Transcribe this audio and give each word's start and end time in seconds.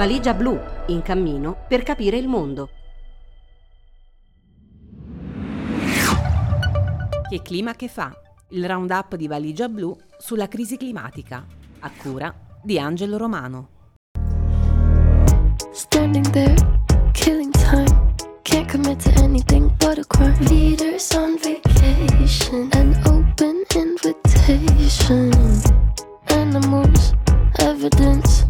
Valigia 0.00 0.32
blu, 0.32 0.58
in 0.86 1.02
cammino 1.02 1.66
per 1.68 1.82
capire 1.82 2.16
il 2.16 2.26
mondo. 2.26 2.70
Che 7.28 7.42
clima 7.42 7.74
che 7.74 7.86
fa? 7.88 8.10
Il 8.52 8.66
roundup 8.66 9.16
di 9.16 9.28
Valigia 9.28 9.68
blu 9.68 9.94
sulla 10.16 10.48
crisi 10.48 10.78
climatica, 10.78 11.44
a 11.80 11.90
cura 11.90 12.34
di 12.62 12.78
Angelo 12.78 13.18
Romano. 13.18 13.68
Standing 15.70 16.30
there, 16.30 16.54
killing 17.12 17.52
time. 17.52 18.14
Can't 18.40 18.70
commit 18.70 19.02
to 19.02 19.10
anything 19.20 19.70
but 19.76 19.98
a 19.98 20.04
crime. 20.06 20.34
Leaders 20.48 21.12
on 21.12 21.36
vacation, 21.36 22.70
an 22.72 22.98
open 23.04 23.64
invitation. 23.74 25.30
Animals, 26.28 27.12
evidence. 27.58 28.49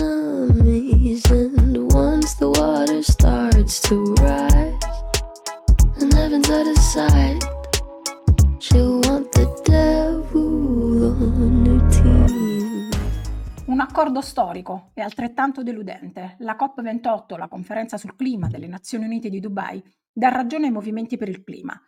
Accordo 14.01 14.21
storico 14.21 14.89
e 14.95 15.01
altrettanto 15.01 15.61
deludente. 15.61 16.35
La 16.39 16.57
COP28, 16.59 17.37
la 17.37 17.47
conferenza 17.47 17.99
sul 17.99 18.15
clima 18.15 18.47
delle 18.47 18.65
Nazioni 18.65 19.05
Unite 19.05 19.29
di 19.29 19.39
Dubai, 19.39 19.79
dà 20.11 20.29
ragione 20.29 20.65
ai 20.65 20.71
movimenti 20.71 21.17
per 21.17 21.29
il 21.29 21.43
clima. 21.43 21.79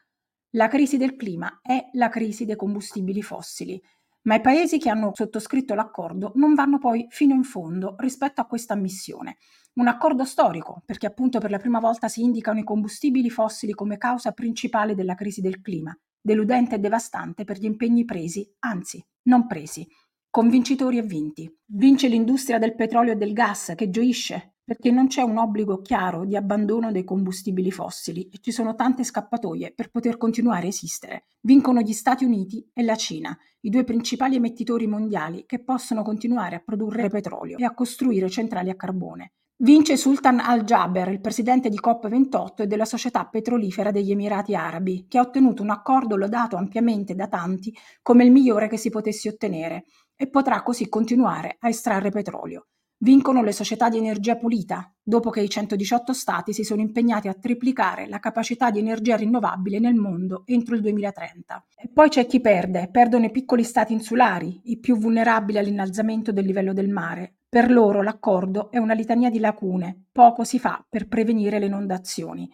La 0.52 0.68
crisi 0.68 0.98
del 0.98 1.16
clima 1.16 1.60
è 1.64 1.90
la 1.94 2.10
crisi 2.10 2.46
dei 2.46 2.56
combustibili 2.56 3.24
fossili, 3.24 3.82
ma 4.26 4.36
i 4.36 4.42
paesi 4.42 4.78
che 4.78 4.92
hanno 4.92 5.10
sottoscritto 5.12 5.74
l'accordo 5.74 6.34
non 6.36 6.54
vanno 6.54 6.78
poi 6.78 7.08
fino 7.10 7.34
in 7.34 7.44
fondo 7.44 7.96
rispetto 7.98 8.42
a 8.42 8.46
questa 8.46 8.76
missione. 8.76 9.38
Un 9.74 9.88
accordo 9.88 10.24
storico, 10.24 10.84
perché 10.86 11.08
appunto 11.08 11.40
per 11.40 11.50
la 11.50 11.58
prima 11.58 11.80
volta 11.80 12.10
si 12.10 12.22
indicano 12.22 12.60
i 12.60 12.64
combustibili 12.64 13.32
fossili 13.32 13.74
come 13.74 13.98
causa 13.98 14.34
principale 14.34 14.94
della 14.94 15.16
crisi 15.16 15.42
del 15.42 15.62
clima, 15.62 15.98
deludente 16.22 16.76
e 16.76 16.80
devastante 16.80 17.44
per 17.44 17.58
gli 17.58 17.66
impegni 17.66 18.06
presi, 18.06 18.48
anzi, 18.60 19.04
non 19.24 19.48
presi, 19.48 19.88
convincitori 20.34 20.98
e 20.98 21.04
vinti. 21.04 21.48
Vince 21.64 22.08
l'industria 22.08 22.58
del 22.58 22.74
petrolio 22.74 23.12
e 23.12 23.16
del 23.16 23.34
gas 23.34 23.74
che 23.76 23.92
gioisce 23.92 24.56
perché 24.64 24.90
non 24.90 25.06
c'è 25.06 25.22
un 25.22 25.38
obbligo 25.38 25.80
chiaro 25.84 26.26
di 26.26 26.36
abbandono 26.36 26.92
dei 26.92 27.04
combustibili 27.04 27.70
fossili 27.70 28.30
e 28.30 28.40
ci 28.42 28.52
sono 28.52 28.74
tante 28.74 29.04
scappatoie 29.04 29.74
per 29.76 29.92
poter 29.92 30.18
continuare 30.18 30.66
a 30.66 30.70
esistere. 30.70 31.26
Vincono 31.42 31.82
gli 31.82 31.94
Stati 31.94 32.26
Uniti 32.26 32.68
e 32.74 32.82
la 32.82 32.96
Cina, 32.96 33.38
i 33.60 33.70
due 33.70 33.84
principali 33.84 34.36
emettitori 34.36 34.88
mondiali 34.88 35.44
che 35.46 35.64
possono 35.64 36.02
continuare 36.02 36.56
a 36.56 36.64
produrre 36.66 37.10
petrolio 37.10 37.58
e 37.60 37.64
a 37.64 37.76
costruire 37.76 38.28
centrali 38.28 38.72
a 38.72 38.76
carbone. 38.76 39.34
Vince 39.64 39.98
Sultan 39.98 40.40
Al-Jaber, 40.40 41.10
il 41.10 41.22
presidente 41.22 41.70
di 41.70 41.80
COP28 41.80 42.64
e 42.64 42.68
della 42.68 42.86
società 42.86 43.26
petrolifera 43.26 43.92
degli 43.92 44.10
Emirati 44.12 44.56
Arabi, 44.56 45.06
che 45.08 45.20
ha 45.20 45.22
ottenuto 45.22 45.62
un 45.62 45.70
accordo 45.70 46.18
lodato 46.18 46.56
ampiamente 46.56 47.14
da 47.14 47.28
tanti 47.28 47.74
come 48.02 48.26
il 48.26 48.32
migliore 48.32 48.68
che 48.68 48.78
si 48.78 48.90
potesse 48.90 49.30
ottenere 49.30 49.86
e 50.24 50.30
potrà 50.30 50.64
così 50.64 50.88
continuare 50.88 51.58
a 51.60 51.68
estrarre 51.68 52.10
petrolio. 52.10 52.68
Vincono 53.00 53.44
le 53.44 53.52
società 53.52 53.90
di 53.90 53.98
energia 53.98 54.38
pulita, 54.38 54.90
dopo 55.04 55.30
che 55.30 55.42
i 55.42 55.50
118 55.50 56.14
Stati 56.14 56.54
si 56.54 56.64
sono 56.64 56.80
impegnati 56.80 57.28
a 57.28 57.34
triplicare 57.34 58.08
la 58.08 58.20
capacità 58.20 58.72
di 58.72 58.80
energia 58.80 59.18
rinnovabile 59.18 59.80
nel 59.80 59.96
mondo 59.96 60.44
entro 60.46 60.76
il 60.76 60.82
2030. 60.82 61.66
E 61.76 61.90
poi 61.94 62.08
c'è 62.08 62.26
chi 62.26 62.40
perde, 62.40 62.88
perdono 62.90 63.26
i 63.26 63.32
piccoli 63.32 63.66
Stati 63.66 63.92
insulari, 63.92 64.62
i 64.72 64.80
più 64.80 64.98
vulnerabili 64.98 65.58
all'innalzamento 65.58 66.32
del 66.32 66.46
livello 66.46 66.72
del 66.72 66.88
mare. 66.88 67.40
Per 67.50 67.70
loro 67.70 68.02
l'accordo 68.02 68.72
è 68.72 68.78
una 68.78 68.94
litania 68.94 69.30
di 69.30 69.40
lacune, 69.40 70.06
poco 70.10 70.46
si 70.46 70.58
fa 70.58 70.86
per 70.90 71.10
prevenire 71.10 71.60
le 71.60 71.66
inondazioni. 71.66 72.50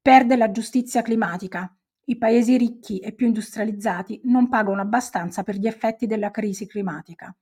Perde 0.00 0.36
la 0.36 0.52
giustizia 0.52 1.02
climatica, 1.02 1.76
i 2.10 2.16
paesi 2.16 2.56
ricchi 2.56 3.00
e 3.00 3.12
più 3.12 3.26
industrializzati 3.26 4.22
non 4.24 4.48
pagano 4.48 4.80
abbastanza 4.80 5.42
per 5.42 5.56
gli 5.56 5.66
effetti 5.66 6.06
della 6.06 6.30
crisi 6.30 6.66
climatica. 6.66 7.34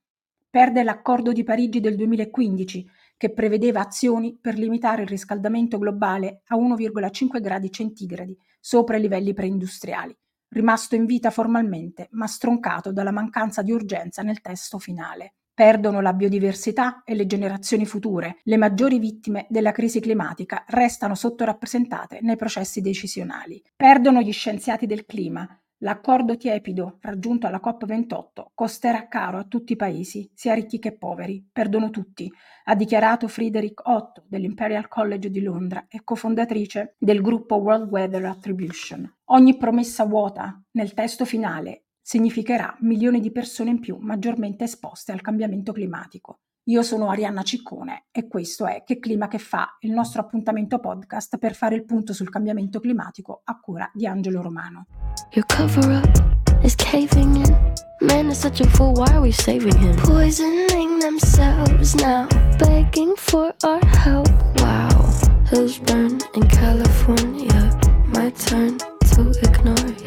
Perde 0.49 0.83
l'accordo 0.83 1.31
di 1.31 1.45
Parigi 1.45 1.79
del 1.79 1.95
2015, 1.95 2.85
che 3.15 3.31
prevedeva 3.31 3.79
azioni 3.79 4.37
per 4.39 4.57
limitare 4.57 5.03
il 5.03 5.07
riscaldamento 5.07 5.77
globale 5.77 6.41
a 6.47 6.57
1,5 6.57 7.39
gradi 7.39 7.71
centigradi 7.71 8.37
sopra 8.59 8.97
i 8.97 9.01
livelli 9.01 9.33
preindustriali, 9.33 10.13
rimasto 10.49 10.95
in 10.95 11.05
vita 11.05 11.31
formalmente, 11.31 12.09
ma 12.11 12.27
stroncato 12.27 12.91
dalla 12.91 13.11
mancanza 13.11 13.61
di 13.61 13.71
urgenza 13.71 14.21
nel 14.21 14.41
testo 14.41 14.79
finale. 14.79 15.35
Perdono 15.57 16.01
la 16.01 16.13
biodiversità 16.13 17.01
e 17.03 17.15
le 17.15 17.25
generazioni 17.25 17.83
future. 17.87 18.41
Le 18.43 18.57
maggiori 18.57 18.99
vittime 18.99 19.47
della 19.49 19.71
crisi 19.71 19.99
climatica 19.99 20.63
restano 20.67 21.15
sottorappresentate 21.15 22.19
nei 22.21 22.35
processi 22.35 22.79
decisionali. 22.79 23.59
Perdono 23.75 24.21
gli 24.21 24.31
scienziati 24.31 24.85
del 24.85 25.07
clima, 25.07 25.49
L'accordo 25.81 26.37
tiepido 26.37 26.97
raggiunto 27.01 27.45
alla 27.45 27.61
COP28 27.63 28.45
costerà 28.55 29.07
caro 29.07 29.37
a 29.37 29.43
tutti 29.43 29.73
i 29.73 29.75
paesi, 29.75 30.27
sia 30.33 30.55
ricchi 30.55 30.79
che 30.79 30.97
poveri, 30.97 31.47
perdono 31.51 31.91
tutti, 31.91 32.31
ha 32.63 32.73
dichiarato 32.73 33.27
Frederick 33.27 33.87
Otto 33.87 34.23
dell'Imperial 34.27 34.87
College 34.87 35.29
di 35.29 35.41
Londra 35.41 35.85
e 35.87 36.03
cofondatrice 36.03 36.95
del 36.97 37.21
gruppo 37.21 37.57
World 37.57 37.91
Weather 37.91 38.25
Attribution. 38.25 39.17
Ogni 39.25 39.55
promessa 39.57 40.03
vuota 40.05 40.59
nel 40.71 40.95
testo 40.95 41.25
finale 41.25 41.86
significherà 42.07 42.73
milioni 42.79 43.19
di 43.19 43.33
persone 43.33 43.69
in 43.69 43.81
più 43.81 43.97
maggiormente 43.99 44.63
esposte 44.63 45.11
al 45.11 45.19
cambiamento 45.19 45.73
climatico. 45.73 46.39
Io 46.69 46.81
sono 46.81 47.09
Arianna 47.09 47.43
Ciccone 47.43 48.05
e 48.11 48.29
questo 48.29 48.65
è 48.65 48.83
Che 48.85 48.97
Clima 48.97 49.27
che 49.27 49.39
fa, 49.39 49.75
il 49.81 49.91
nostro 49.91 50.21
appuntamento 50.21 50.79
podcast 50.79 51.37
per 51.37 51.53
fare 51.53 51.75
il 51.75 51.83
punto 51.83 52.13
sul 52.13 52.29
cambiamento 52.29 52.79
climatico 52.79 53.41
a 53.43 53.59
cura 53.59 53.91
di 53.93 54.07
Angelo 54.07 54.41
Romano. 54.41 54.85
Your 55.31 55.45
cover 55.47 56.01
up 56.01 56.63
is 56.63 56.75
caving 56.75 57.45
in. 57.45 57.73
Man 57.99 58.29
is 58.29 58.39
such 58.39 58.61
a 58.61 58.69
fool, 58.69 58.93
why 58.93 59.11
are 59.11 59.19
we 59.19 59.33
saving 59.33 59.77
him? 59.77 59.97
Poisoning 59.97 60.99
themselves 60.99 61.93
now, 61.95 62.25
begging 62.57 63.15
for 63.17 63.53
our 63.65 63.85
help. 63.97 64.29
Wow, 64.61 65.11
hills 65.49 65.77
burn 65.79 66.19
in 66.35 66.47
California. 66.47 67.77
My 68.13 68.31
turn 68.31 68.77
to 68.77 69.31
ignore 69.43 69.93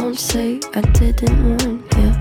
Don't 0.00 0.16
say 0.16 0.58
I 0.72 0.80
didn't 0.92 1.44
warn 1.44 1.84
ya. 1.90 2.20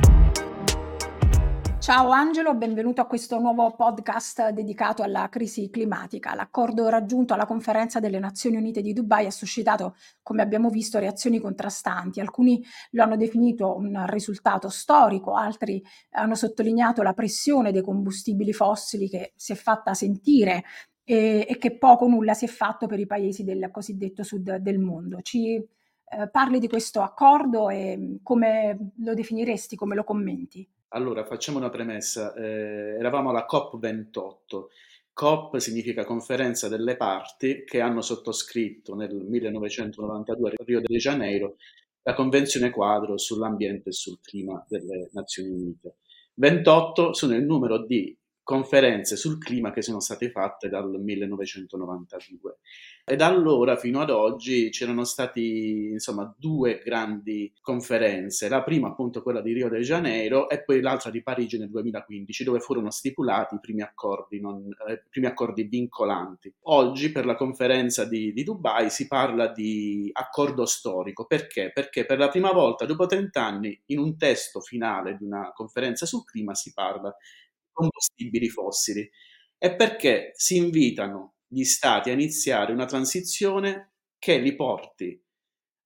Ciao 1.80 2.10
Angelo, 2.10 2.54
benvenuto 2.54 3.00
a 3.00 3.06
questo 3.06 3.40
nuovo 3.40 3.74
podcast 3.74 4.50
dedicato 4.50 5.02
alla 5.02 5.30
crisi 5.30 5.70
climatica. 5.70 6.36
L'accordo 6.36 6.90
raggiunto 6.90 7.34
alla 7.34 7.46
conferenza 7.46 8.02
delle 8.02 8.20
Nazioni 8.20 8.58
Unite 8.58 8.82
di 8.82 8.92
Dubai 8.92 9.28
ha 9.28 9.32
suscitato, 9.32 9.96
come 10.22 10.42
abbiamo 10.42 10.70
visto, 10.70 11.00
reazioni 11.00 11.40
contrastanti. 11.40 12.20
Alcuni 12.20 12.62
lo 12.92 13.04
hanno 13.04 13.16
definito 13.16 13.78
un 13.78 14.06
risultato 14.08 14.68
storico, 14.68 15.36
altri 15.36 15.82
hanno 16.12 16.36
sottolineato 16.36 17.02
la 17.02 17.14
pressione 17.14 17.72
dei 17.72 17.82
combustibili 17.82 18.52
fossili 18.52 19.08
che 19.08 19.32
si 19.38 19.54
è 19.54 19.56
fatta 19.56 19.94
sentire 19.94 20.66
e, 21.06 21.46
e 21.48 21.58
che 21.58 21.78
poco 21.78 22.04
o 22.04 22.10
nulla 22.10 22.34
si 22.34 22.44
è 22.44 22.50
fatto 22.50 22.88
per 22.88 23.00
i 23.00 23.06
paesi 23.06 23.46
del 23.46 23.70
cosiddetto 23.72 24.22
sud 24.24 24.58
del 24.58 24.80
mondo. 24.80 25.22
Ci 25.22 25.66
eh, 26.12 26.28
parli 26.30 26.60
di 26.60 26.68
questo 26.68 27.02
accordo 27.02 27.70
e 27.70 28.18
come 28.24 28.92
lo 28.98 29.14
definiresti, 29.14 29.76
come 29.76 29.96
lo 29.96 30.04
commenti? 30.04 30.68
Allora, 30.90 31.26
facciamo 31.26 31.58
una 31.58 31.70
premessa. 31.70 32.34
Eh, 32.34 32.98
eravamo 32.98 33.30
alla 33.30 33.46
COP28. 33.50 34.66
COP 35.14 35.58
significa 35.58 36.06
conferenza 36.06 36.68
delle 36.70 36.96
parti 36.96 37.64
che 37.66 37.82
hanno 37.82 38.02
sottoscritto 38.02 38.96
nel 38.96 39.14
1992 39.14 40.50
a 40.50 40.64
Rio 40.64 40.80
de 40.80 40.98
Janeiro 40.98 41.56
la 42.04 42.14
Convenzione 42.14 42.70
quadro 42.70 43.18
sull'ambiente 43.18 43.90
e 43.90 43.92
sul 43.92 44.20
clima 44.22 44.64
delle 44.68 45.10
Nazioni 45.12 45.50
Unite. 45.50 45.98
28 46.36 47.14
sono 47.14 47.36
il 47.36 47.44
numero 47.44 47.86
di 47.86 48.18
conferenze 48.50 49.16
sul 49.16 49.38
clima 49.38 49.69
che 49.69 49.84
sono 49.84 50.00
state 50.00 50.31
fatte 50.31 50.69
dal 50.69 50.90
1992. 51.00 52.57
E 53.06 53.16
da 53.16 53.28
allora 53.28 53.75
fino 53.75 54.01
ad 54.01 54.10
oggi 54.10 54.69
c'erano 54.72 55.04
stati 55.04 55.90
insomma 55.92 56.34
due 56.36 56.81
grandi 56.84 57.54
conferenze, 57.62 58.50
la 58.50 58.63
prima 58.63 58.88
appunto 58.88 59.22
quella 59.22 59.42
di 59.42 59.54
Rio 59.54 59.69
de 59.69 59.81
Janeiro 59.81 60.50
e 60.50 60.63
poi 60.63 60.81
l'altra 60.81 61.12
di 61.12 61.22
Parigi 61.22 61.60
nel 61.60 61.69
2015 61.69 62.44
dove 62.44 62.60
furono 62.60 62.90
stipulati 62.90 63.54
i 63.54 63.60
primi 63.60 63.84
accordi, 63.84 64.42
non, 64.42 64.68
eh, 64.88 65.04
primi 65.07 65.28
accordi 65.28 65.66
vincolanti. 65.66 66.51
Oggi 66.63 67.12
per 67.12 67.28
la 67.28 67.36
conferenza 67.36 68.06
di, 68.06 68.34
di 68.34 68.44
Dubai 68.44 68.90
si 68.90 69.06
parla 69.06 69.50
di 69.50 70.10
accordo 70.12 70.66
storico, 70.66 71.25
perché? 71.25 71.69
Perché 71.72 72.04
per 72.04 72.18
la 72.18 72.30
prima 72.30 72.51
volta 72.51 72.86
dopo 72.86 73.06
30 73.06 73.46
anni 73.46 73.80
in 73.88 74.00
un 74.00 74.18
testo 74.18 74.60
finale 74.60 75.18
di 75.18 75.24
una 75.24 75.51
conferenza 75.54 76.07
sul 76.07 76.25
clima 76.25 76.56
si 76.56 76.74
parla 76.74 77.16
combustibili 77.80 78.50
fossili. 78.50 79.10
E 79.58 79.76
perché 79.76 80.31
si 80.36 80.58
invitano 80.58 81.36
gli 81.48 81.64
stati 81.64 82.10
a 82.10 82.14
iniziare 82.14 82.74
una 82.74 82.86
transizione 82.86 83.94
che 84.18 84.38
li 84.38 84.56
porti 84.56 85.22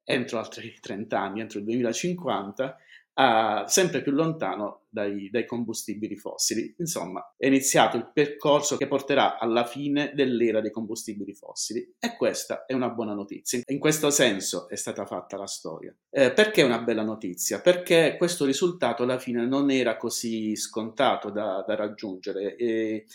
entro 0.04 0.40
altri 0.40 0.78
30 0.80 1.19
anni, 1.19 1.40
entro 1.42 1.60
il 1.60 1.66
2050, 1.66 2.78
a, 3.15 3.65
sempre 3.68 4.01
più 4.01 4.12
lontano 4.12 4.83
dai, 4.89 5.30
dai, 5.30 5.45
combustibili 5.45 6.15
fossili. 6.15 6.74
Insomma, 6.77 7.33
è 7.38 7.48
iniziato 7.48 7.98
il 7.98 8.10
percorso 8.12 8.77
che 8.77 8.88
porterà 8.88 9.38
alla 9.38 9.65
fine 9.65 10.12
dell'era 10.13 10.62
dei 10.62 10.71
combustibili 10.71 11.33
fossili 11.33 11.95
e 12.00 12.15
questa 12.15 12.65
è 12.65 12.74
una 12.74 12.89
buona 12.89 13.13
notizia. 13.13 13.62
In 13.65 13.80
questo 13.80 14.10
senso 14.10 14.68
è 14.69 14.75
stata 14.75 15.06
fatta 15.06 15.38
la 15.38 15.48
storia. 15.48 15.94
Eh, 16.10 16.31
perché 16.31 16.62
è 16.62 16.65
una 16.65 16.80
bella 16.80 17.04
notizia? 17.04 17.60
Perché 17.62 18.15
questo 18.18 18.45
risultato 18.45 19.04
alla 19.04 19.19
fine 19.19 19.45
non 19.45 19.69
era 19.69 19.98
così 19.98 20.56
scontato 20.56 21.30
da, 21.30 21.63
da 21.65 21.75
raggiungere. 21.75 22.56
E, 22.56 23.06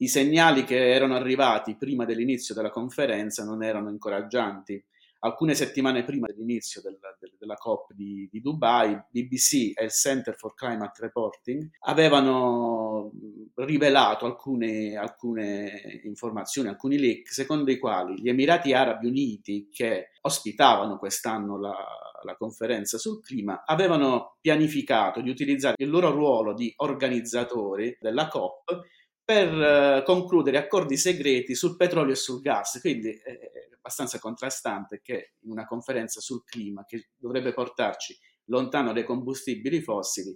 i 0.00 0.06
segnali 0.06 0.62
che 0.62 0.92
erano 0.92 1.16
arrivati 1.16 1.74
prima 1.74 2.04
dell'inizio 2.04 2.54
della 2.54 2.70
conferenza 2.70 3.44
non 3.44 3.64
erano 3.64 3.90
incoraggianti 3.90 4.80
alcune 5.20 5.54
settimane 5.54 6.04
prima 6.04 6.26
dell'inizio 6.26 6.80
del, 6.80 6.98
del, 7.18 7.34
della 7.38 7.54
COP 7.54 7.92
di, 7.92 8.28
di, 8.30 8.40
Dubai, 8.40 9.00
BBC 9.10 9.72
e 9.74 9.84
il 9.84 9.90
Center 9.90 10.36
for 10.36 10.54
Climate 10.54 11.00
Reporting 11.00 11.68
avevano 11.80 13.10
rivelato 13.56 14.26
alcune, 14.26 14.96
alcune 14.96 16.00
informazioni, 16.04 16.68
alcuni 16.68 16.98
leak, 16.98 17.32
secondo 17.32 17.70
i 17.70 17.78
quali 17.78 18.20
gli 18.20 18.28
Emirati 18.28 18.72
Arabi 18.72 19.06
Uniti, 19.06 19.68
che 19.70 20.10
ospitavano 20.22 20.98
quest'anno 20.98 21.58
la, 21.58 21.74
la 22.22 22.36
conferenza 22.36 22.98
sul 22.98 23.20
clima, 23.22 23.64
avevano 23.64 24.36
pianificato 24.40 25.20
di 25.20 25.30
utilizzare 25.30 25.76
il 25.78 25.90
loro 25.90 26.10
ruolo 26.10 26.54
di 26.54 26.72
organizzatori 26.76 27.96
della 28.00 28.28
COP 28.28 28.82
per 29.28 29.52
uh, 29.52 30.02
concludere 30.04 30.56
accordi 30.56 30.96
segreti 30.96 31.54
sul 31.54 31.76
petrolio 31.76 32.14
e 32.14 32.16
sul 32.16 32.40
gas. 32.40 32.80
Quindi 32.80 33.10
eh, 33.10 33.68
abbastanza 33.76 34.18
contrastante 34.18 35.02
che 35.02 35.34
in 35.40 35.50
una 35.50 35.66
conferenza 35.66 36.18
sul 36.22 36.44
clima 36.44 36.86
che 36.86 37.10
dovrebbe 37.14 37.52
portarci 37.52 38.16
lontano 38.44 38.94
dai 38.94 39.04
combustibili 39.04 39.82
fossili 39.82 40.34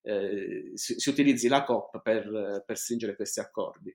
eh, 0.00 0.70
si, 0.72 0.98
si, 0.98 1.10
utilizzi 1.10 1.46
la 1.48 1.62
COP 1.62 2.00
per, 2.00 2.62
per, 2.64 2.78
stringere 2.78 3.16
questi 3.16 3.40
accordi. 3.40 3.94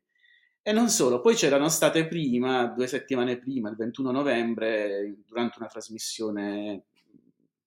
E 0.62 0.72
non 0.72 0.90
solo, 0.90 1.19
poi 1.19 1.33
c'erano 1.33 1.68
state 1.68 2.07
prima, 2.07 2.68
due 2.68 2.86
settimane 2.86 3.40
prima, 3.40 3.72
il 3.72 3.75
21 3.75 4.12
novembre, 4.12 5.16
durante 5.25 5.57
una 5.57 5.68
trasmissione 5.68 6.86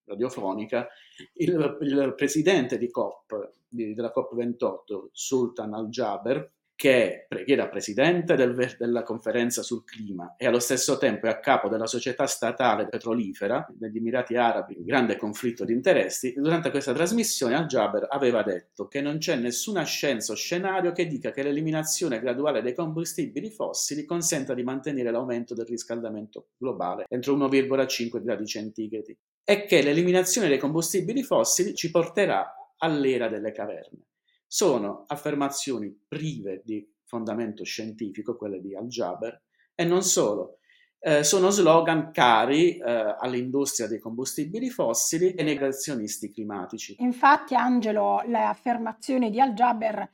radiofonica, 0.04 0.86
il, 1.32 1.78
il 1.80 2.14
presidente 2.16 2.78
di 2.78 2.88
COP, 2.90 3.54
di, 3.66 3.92
della 3.92 4.12
COP28, 4.14 5.08
Sultan 5.10 5.74
Al-Jaber, 5.74 6.58
che, 6.80 7.26
era 7.44 7.68
presidente 7.68 8.36
del, 8.36 8.74
della 8.78 9.02
conferenza 9.02 9.62
sul 9.62 9.84
clima 9.84 10.34
e 10.38 10.46
allo 10.46 10.60
stesso 10.60 10.96
tempo 10.96 11.26
è 11.26 11.28
a 11.28 11.38
capo 11.38 11.68
della 11.68 11.86
società 11.86 12.26
statale 12.26 12.88
petrolifera 12.88 13.66
degli 13.68 13.98
Emirati 13.98 14.34
Arabi, 14.36 14.82
grande 14.82 15.18
conflitto 15.18 15.66
di 15.66 15.74
interessi, 15.74 16.32
durante 16.34 16.70
questa 16.70 16.94
trasmissione 16.94 17.54
Al-Jaber 17.54 18.06
aveva 18.08 18.42
detto 18.42 18.88
che 18.88 19.02
non 19.02 19.18
c'è 19.18 19.36
nessuna 19.36 19.82
scienza 19.82 20.32
o 20.32 20.36
scenario 20.36 20.92
che 20.92 21.06
dica 21.06 21.32
che 21.32 21.42
l'eliminazione 21.42 22.18
graduale 22.18 22.62
dei 22.62 22.72
combustibili 22.72 23.50
fossili 23.50 24.06
consenta 24.06 24.54
di 24.54 24.62
mantenere 24.62 25.10
l'aumento 25.10 25.52
del 25.52 25.66
riscaldamento 25.66 26.52
globale 26.56 27.04
entro 27.10 27.36
1,5 27.36 28.22
gradi 28.22 28.46
centigradi 28.46 29.18
e 29.44 29.66
che 29.66 29.82
l'eliminazione 29.82 30.48
dei 30.48 30.58
combustibili 30.58 31.22
fossili 31.24 31.74
ci 31.74 31.90
porterà 31.90 32.54
all'era 32.78 33.28
delle 33.28 33.52
caverne 33.52 34.06
sono 34.52 35.04
affermazioni 35.06 35.96
prive 36.08 36.60
di 36.64 36.84
fondamento 37.04 37.62
scientifico, 37.62 38.36
quelle 38.36 38.60
di 38.60 38.74
Al-Jaber, 38.74 39.40
e 39.76 39.84
non 39.84 40.02
solo. 40.02 40.58
Eh, 40.98 41.22
sono 41.22 41.50
slogan 41.50 42.10
cari 42.10 42.76
eh, 42.76 42.82
all'industria 42.82 43.86
dei 43.86 44.00
combustibili 44.00 44.68
fossili 44.68 45.34
e 45.34 45.44
negazionisti 45.44 46.32
climatici. 46.32 46.96
Infatti, 46.98 47.54
Angelo, 47.54 48.22
le 48.26 48.42
affermazioni 48.42 49.30
di 49.30 49.40
Al-Jaber, 49.40 50.10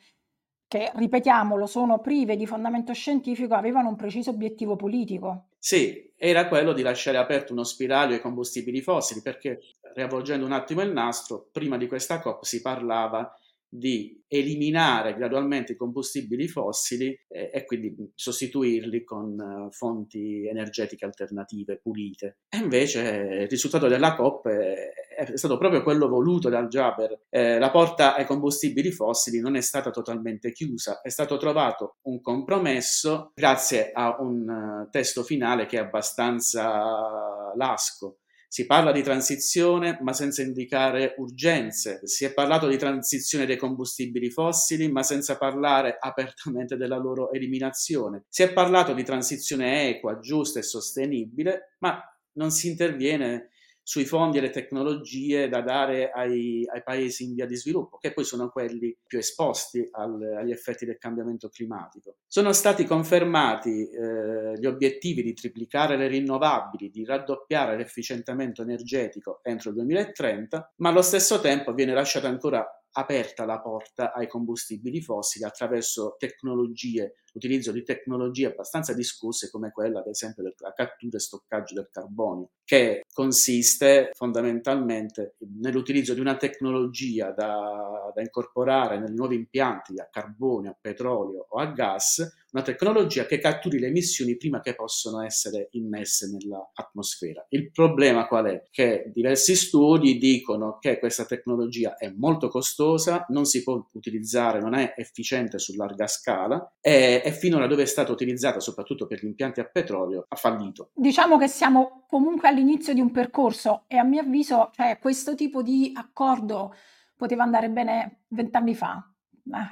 che 0.69 0.93
ripetiamolo, 0.95 1.65
sono 1.65 2.01
prive 2.01 2.37
di 2.37 2.47
fondamento 2.47 2.93
scientifico, 2.93 3.55
avevano 3.55 3.89
un 3.89 3.97
preciso 3.97 4.31
obiettivo 4.31 4.77
politico. 4.77 5.49
Sì, 5.59 6.13
era 6.15 6.47
quello 6.47 6.75
di 6.75 6.83
lasciare 6.83 7.17
aperto 7.17 7.55
uno 7.55 7.65
spiraglio 7.65 8.13
ai 8.13 8.21
combustibili 8.21 8.83
fossili, 8.83 9.23
perché, 9.23 9.61
riavvolgendo 9.95 10.45
un 10.45 10.53
attimo 10.53 10.83
il 10.83 10.93
nastro, 10.93 11.49
prima 11.51 11.79
di 11.79 11.89
questa 11.89 12.21
COP 12.21 12.45
si 12.45 12.61
parlava 12.61 13.35
di 13.77 14.25
eliminare 14.29 15.15
gradualmente 15.15 15.73
i 15.73 15.77
combustibili 15.77 16.49
fossili 16.49 17.17
eh, 17.29 17.51
e 17.53 17.65
quindi 17.65 17.95
sostituirli 18.15 19.05
con 19.05 19.39
uh, 19.39 19.71
fonti 19.71 20.47
energetiche 20.47 21.05
alternative 21.05 21.79
pulite. 21.79 22.39
E 22.49 22.59
invece 22.59 23.29
eh, 23.29 23.43
il 23.43 23.49
risultato 23.49 23.87
della 23.87 24.15
COP 24.15 24.49
è, 24.49 24.91
è 25.17 25.37
stato 25.37 25.59
proprio 25.59 25.83
quello 25.83 26.09
voluto 26.09 26.49
dal 26.49 26.69
Jaber. 26.69 27.27
Eh, 27.29 27.59
la 27.59 27.71
porta 27.71 28.17
ai 28.17 28.25
combustibili 28.25 28.91
fossili 28.91 29.41
non 29.41 29.57
è 29.57 29.61
stata 29.61 29.91
totalmente 29.91 30.53
chiusa, 30.53 31.01
è 31.03 31.09
stato 31.09 31.37
trovato 31.37 31.97
un 32.03 32.21
compromesso 32.21 33.33
grazie 33.35 33.91
a 33.93 34.17
un 34.21 34.89
testo 34.91 35.23
finale 35.23 35.67
che 35.67 35.77
è 35.77 35.83
abbastanza 35.83 37.53
lasco 37.55 38.19
si 38.49 38.67
parla 38.67 38.93
di 38.93 39.03
transizione 39.03 39.99
ma 40.03 40.13
senza 40.13 40.43
indicare 40.43 41.15
urgenze, 41.19 42.01
si 42.05 42.25
è 42.25 42.33
parlato 42.33 42.69
di 42.69 42.77
transizione 42.77 43.47
dei 43.47 43.57
combustibili 43.57 44.31
fossili 44.31 44.91
ma 44.91 45.03
senza 45.03 45.37
parlare 45.37 45.97
apertamente 45.99 46.77
della 46.77 46.99
loro 46.99 47.33
eliminazione, 47.33 48.25
si 48.29 48.43
è 48.43 48.53
parlato 48.53 48.95
di 48.95 49.05
transizione 49.05 49.89
equa, 49.89 50.19
giusta 50.19 50.59
e 50.59 50.63
sostenibile 50.63 51.77
ma 51.81 52.01
non 52.33 52.51
si 52.51 52.69
interviene 52.69 53.51
sui 53.89 54.05
fondi 54.05 54.39
e 54.39 54.41
le 54.41 54.51
tecnologie 54.51 55.49
da 55.49 55.61
dare 55.61 56.11
ai, 56.11 56.67
ai, 56.67 56.83
paesi 56.83 57.23
in 57.23 57.35
via 57.35 57.47
di 57.47 57.55
sviluppo, 57.55 57.99
che 57.99 58.13
poi 58.13 58.25
sono 58.25 58.49
quelli 58.49 58.97
più 59.07 59.17
esposti 59.17 59.89
al, 59.93 60.21
agli 60.41 60.51
effetti 60.51 60.85
del 60.85 60.99
cambiamento 60.99 61.49
climatico. 61.49 62.17
Sono 62.27 62.53
stati 62.53 62.85
confermati 62.85 63.89
eh, 63.89 64.59
gli 64.59 64.67
obiettivi 64.67 65.23
di 65.23 65.35
triplicare 65.35 65.97
le 65.97 66.09
rinnovabili, 66.09 66.91
di 66.91 67.05
raddoppiare 67.05 67.77
l'efficientamento 67.77 68.63
energetico 68.63 69.39
entro 69.45 69.71
il 69.71 69.77
2030, 69.77 70.73
ma 70.79 70.89
allo 70.89 71.03
stesso 71.03 71.41
tempo 71.41 71.73
viene 71.73 71.95
lasciata 71.95 72.27
ancora 72.27 72.67
aperta 72.99 73.45
la 73.45 73.61
porta 73.61 74.13
ai 74.13 74.27
combustibili 74.27 75.03
fossili 75.03 75.45
attraverso 75.45 76.17
tecnologie, 76.19 77.17
l'utilizzo 77.33 77.71
di 77.71 77.83
tecnologie 77.83 78.47
abbastanza 78.47 78.95
discusse 78.95 79.51
come 79.51 79.71
quella 79.71 80.01
ad 80.01 80.07
esempio 80.07 80.43
della 80.43 80.73
cattura 80.73 81.17
e 81.17 81.21
stoccaggio 81.21 81.75
del 81.75 81.91
carbonio, 81.91 82.51
che 82.65 83.03
consiste 83.13 84.11
fondamentalmente 84.15 85.37
nell'utilizzo 85.61 86.15
di 86.15 86.21
una 86.21 86.37
tecnologia 86.37 87.33
da, 87.33 88.11
da 88.15 88.21
incorporare 88.23 88.99
nei 88.99 89.15
nuovi 89.15 89.37
impianti 89.37 90.01
a 90.01 90.09
carbonio, 90.11 90.71
a 90.71 90.79
petrolio 90.81 91.47
o 91.51 91.59
a 91.59 91.67
gas, 91.67 92.46
una 92.57 92.65
tecnologia 92.65 93.27
che 93.27 93.39
catturi 93.39 93.79
le 93.79 93.89
emissioni 93.89 94.39
prima 94.39 94.61
che 94.61 94.75
possano 94.75 95.23
essere 95.23 95.69
immesse 95.73 96.27
nell'atmosfera. 96.31 97.45
Il 97.51 97.71
problema 97.71 98.27
qual 98.27 98.47
è? 98.47 98.63
Che 98.71 99.11
diversi 99.13 99.55
studi 99.55 100.17
dicono 100.17 100.79
che 100.79 100.99
questa 100.99 101.27
tecnologia 101.27 101.97
è 101.97 102.09
molto 102.09 102.49
costosa, 102.49 103.27
non 103.29 103.45
si 103.45 103.63
può 103.63 103.87
utilizzare, 103.93 104.61
non 104.61 104.73
è 104.73 104.95
efficiente 104.97 105.59
su 105.59 105.77
larga 105.77 106.07
scala 106.07 106.77
e, 106.81 107.21
e 107.23 107.31
finora 107.33 107.67
dove 107.67 107.83
è 107.83 107.87
stata 107.87 108.11
utilizzata, 108.11 108.59
soprattutto 108.59 109.07
per 109.07 109.21
gli 109.21 109.27
impianti 109.27 109.61
a 109.61 109.65
petrolio, 109.65 110.25
ha 110.27 110.37
fallito. 110.37 110.93
Diciamo 110.95 111.37
che 111.37 111.49
siamo 111.49 112.07
comunque 112.09 112.49
all'inizio 112.49 112.95
di 112.95 113.01
un 113.01 113.11
percorso 113.11 113.85
e 113.87 113.99
a 113.99 114.03
mio 114.03 114.23
avviso 114.23 114.71
cioè, 114.73 114.99
questo 114.99 115.35
tipo 115.35 115.61
di 115.61 115.93
accordo 115.95 116.75
poteva 117.15 117.43
andare 117.43 117.69
bene 117.69 118.23
vent'anni 118.29 118.75
fa, 118.75 119.13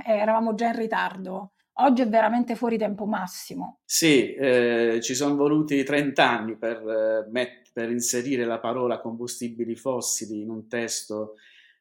eh, 0.07 0.13
eravamo 0.13 0.55
già 0.55 0.67
in 0.67 0.77
ritardo. 0.77 1.54
Oggi 1.79 2.03
è 2.03 2.09
veramente 2.09 2.55
fuori 2.55 2.79
tempo 2.79 3.05
massimo. 3.05 3.81
Sì, 3.85 4.33
eh, 4.33 5.01
ci 5.03 5.15
sono 5.15 5.35
voluti 5.35 5.83
30 5.83 6.29
anni 6.29 6.57
per, 6.57 6.77
eh, 6.77 7.31
met- 7.31 7.73
per, 7.73 7.91
inserire 7.91 8.45
la 8.45 8.61
parola 8.61 9.01
combustibili 9.01 9.75
fossili 9.75 10.43
in 10.43 10.51
un 10.51 10.69
testo 10.69 11.35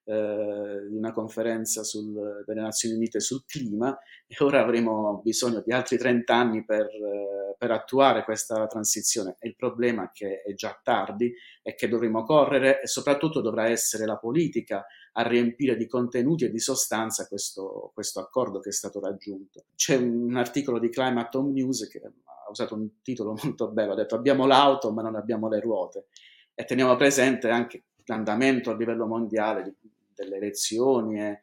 eh, 0.05 0.87
di 0.89 0.97
una 0.97 1.11
conferenza 1.11 1.83
sul, 1.83 2.43
delle 2.43 2.61
Nazioni 2.61 2.95
Unite 2.95 3.19
sul 3.19 3.45
clima 3.45 3.95
e 4.25 4.35
ora 4.43 4.61
avremo 4.61 5.21
bisogno 5.23 5.61
di 5.63 5.71
altri 5.71 5.99
30 5.99 6.35
anni 6.35 6.65
per, 6.65 6.87
eh, 6.87 7.55
per 7.55 7.69
attuare 7.69 8.23
questa 8.23 8.65
transizione. 8.65 9.37
Il 9.41 9.55
problema 9.55 10.05
è 10.05 10.09
che 10.11 10.41
è 10.41 10.53
già 10.55 10.77
tardi 10.81 11.31
e 11.61 11.75
che 11.75 11.87
dovremo 11.87 12.23
correre 12.23 12.81
e 12.81 12.87
soprattutto 12.87 13.41
dovrà 13.41 13.69
essere 13.69 14.05
la 14.07 14.17
politica 14.17 14.83
a 15.13 15.27
riempire 15.27 15.75
di 15.75 15.85
contenuti 15.85 16.45
e 16.45 16.49
di 16.49 16.59
sostanza 16.59 17.27
questo, 17.27 17.91
questo 17.93 18.19
accordo 18.19 18.59
che 18.59 18.69
è 18.69 18.73
stato 18.73 18.99
raggiunto. 18.99 19.65
C'è 19.75 19.95
un 19.95 20.35
articolo 20.35 20.79
di 20.79 20.89
Climate 20.89 21.37
Home 21.37 21.51
News 21.51 21.87
che 21.87 22.01
ha 22.01 22.49
usato 22.49 22.75
un 22.75 23.01
titolo 23.01 23.35
molto 23.43 23.69
bello, 23.69 23.93
ha 23.93 23.95
detto 23.95 24.15
abbiamo 24.15 24.45
l'auto 24.45 24.91
ma 24.91 25.01
non 25.01 25.15
abbiamo 25.15 25.47
le 25.49 25.59
ruote 25.59 26.07
e 26.55 26.65
teniamo 26.65 26.95
presente 26.95 27.49
anche 27.49 27.83
l'andamento 28.05 28.71
a 28.71 28.75
livello 28.75 29.05
mondiale 29.05 29.75
delle 30.13 30.37
elezioni 30.37 31.21
e, 31.21 31.39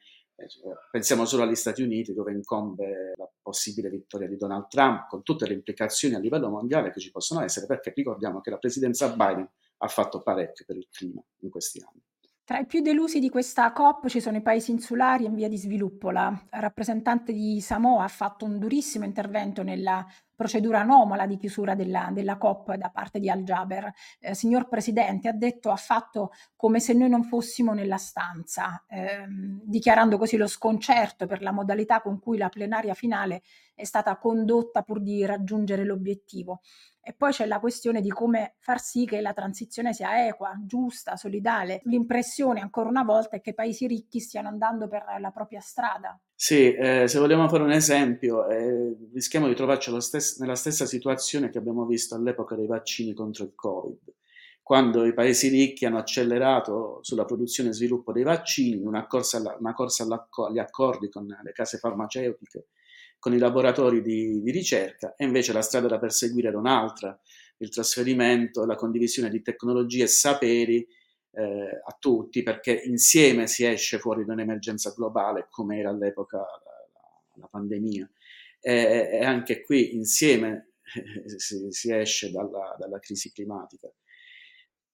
pensiamo 0.90 1.26
solo 1.26 1.42
agli 1.42 1.54
Stati 1.54 1.82
Uniti 1.82 2.14
dove 2.14 2.32
incombe 2.32 3.12
la 3.14 3.28
possibile 3.42 3.90
vittoria 3.90 4.26
di 4.26 4.38
Donald 4.38 4.68
Trump 4.68 5.06
con 5.08 5.22
tutte 5.22 5.46
le 5.46 5.52
implicazioni 5.52 6.14
a 6.14 6.18
livello 6.18 6.48
mondiale 6.48 6.90
che 6.90 7.00
ci 7.00 7.10
possono 7.10 7.42
essere 7.42 7.66
perché 7.66 7.92
ricordiamo 7.94 8.40
che 8.40 8.48
la 8.48 8.56
presidenza 8.56 9.10
Biden 9.10 9.46
ha 9.78 9.88
fatto 9.88 10.22
parecchio 10.22 10.64
per 10.66 10.76
il 10.76 10.88
clima 10.90 11.22
in 11.40 11.50
questi 11.50 11.82
anni. 11.86 12.02
Tra 12.50 12.58
i 12.58 12.66
più 12.66 12.80
delusi 12.80 13.20
di 13.20 13.28
questa 13.28 13.70
COP 13.70 14.08
ci 14.08 14.20
sono 14.20 14.38
i 14.38 14.42
paesi 14.42 14.72
insulari 14.72 15.24
in 15.24 15.36
via 15.36 15.48
di 15.48 15.56
sviluppo. 15.56 16.10
La 16.10 16.36
rappresentante 16.50 17.32
di 17.32 17.60
Samoa 17.60 18.02
ha 18.02 18.08
fatto 18.08 18.44
un 18.44 18.58
durissimo 18.58 19.04
intervento 19.04 19.62
nella 19.62 20.04
procedura 20.40 20.80
anomala 20.80 21.26
di 21.26 21.36
chiusura 21.36 21.74
della, 21.74 22.08
della 22.14 22.38
COP 22.38 22.72
da 22.76 22.88
parte 22.88 23.18
di 23.18 23.28
Al 23.28 23.42
Jaber. 23.42 23.92
Eh, 24.18 24.34
signor 24.34 24.68
Presidente, 24.68 25.28
ha 25.28 25.34
detto, 25.34 25.70
ha 25.70 25.76
fatto 25.76 26.30
come 26.56 26.80
se 26.80 26.94
noi 26.94 27.10
non 27.10 27.24
fossimo 27.24 27.74
nella 27.74 27.98
stanza, 27.98 28.82
ehm, 28.88 29.60
dichiarando 29.62 30.16
così 30.16 30.38
lo 30.38 30.46
sconcerto 30.46 31.26
per 31.26 31.42
la 31.42 31.52
modalità 31.52 32.00
con 32.00 32.18
cui 32.18 32.38
la 32.38 32.48
plenaria 32.48 32.94
finale 32.94 33.42
è 33.74 33.84
stata 33.84 34.16
condotta 34.16 34.80
pur 34.80 35.02
di 35.02 35.26
raggiungere 35.26 35.84
l'obiettivo. 35.84 36.62
E 37.02 37.12
poi 37.12 37.32
c'è 37.32 37.44
la 37.44 37.60
questione 37.60 38.00
di 38.00 38.08
come 38.08 38.54
far 38.60 38.80
sì 38.80 39.04
che 39.04 39.20
la 39.20 39.34
transizione 39.34 39.92
sia 39.92 40.26
equa, 40.26 40.54
giusta, 40.64 41.16
solidale. 41.16 41.82
L'impressione, 41.84 42.60
ancora 42.60 42.88
una 42.88 43.04
volta, 43.04 43.36
è 43.36 43.42
che 43.42 43.50
i 43.50 43.54
paesi 43.54 43.86
ricchi 43.86 44.20
stiano 44.20 44.48
andando 44.48 44.88
per 44.88 45.04
la 45.18 45.30
propria 45.30 45.60
strada. 45.60 46.18
Sì, 46.42 46.72
eh, 46.72 47.06
se 47.06 47.18
vogliamo 47.18 47.46
fare 47.50 47.62
un 47.64 47.70
esempio, 47.70 48.48
eh, 48.48 48.96
rischiamo 49.12 49.46
di 49.46 49.54
trovarci 49.54 49.94
stess- 50.00 50.38
nella 50.38 50.54
stessa 50.54 50.86
situazione 50.86 51.50
che 51.50 51.58
abbiamo 51.58 51.84
visto 51.84 52.14
all'epoca 52.14 52.54
dei 52.54 52.66
vaccini 52.66 53.12
contro 53.12 53.44
il 53.44 53.52
Covid, 53.54 53.98
quando 54.62 55.04
i 55.04 55.12
paesi 55.12 55.48
ricchi 55.48 55.84
hanno 55.84 55.98
accelerato 55.98 57.00
sulla 57.02 57.26
produzione 57.26 57.68
e 57.68 57.72
sviluppo 57.74 58.12
dei 58.12 58.22
vaccini, 58.22 58.82
una 58.82 59.06
corsa, 59.06 59.36
alla, 59.36 59.54
una 59.60 59.74
corsa 59.74 60.04
agli 60.48 60.58
accordi 60.58 61.10
con 61.10 61.26
le 61.26 61.52
case 61.52 61.76
farmaceutiche 61.76 62.68
con 63.18 63.34
i 63.34 63.38
laboratori 63.38 64.00
di, 64.00 64.40
di 64.40 64.50
ricerca 64.50 65.14
e 65.14 65.26
invece 65.26 65.52
la 65.52 65.60
strada 65.60 65.88
da 65.88 65.98
perseguire 65.98 66.48
era 66.48 66.56
un'altra, 66.58 67.18
il 67.58 67.68
trasferimento, 67.68 68.64
la 68.64 68.76
condivisione 68.76 69.28
di 69.28 69.42
tecnologie 69.42 70.04
e 70.04 70.06
saperi 70.06 70.86
eh, 71.32 71.80
a 71.84 71.96
tutti, 71.98 72.42
perché 72.42 72.72
insieme 72.72 73.46
si 73.46 73.64
esce 73.64 73.98
fuori 73.98 74.24
da 74.24 74.32
un'emergenza 74.32 74.92
globale 74.96 75.46
come 75.50 75.78
era 75.78 75.90
all'epoca 75.90 76.38
la, 76.38 77.40
la 77.40 77.46
pandemia. 77.46 78.10
E, 78.60 79.10
e, 79.12 79.24
anche 79.24 79.62
qui 79.62 79.94
insieme 79.94 80.72
eh, 80.94 81.38
si, 81.38 81.68
si, 81.70 81.92
esce 81.92 82.30
dalla, 82.30 82.76
dalla 82.78 82.98
crisi 82.98 83.32
climatica 83.32 83.90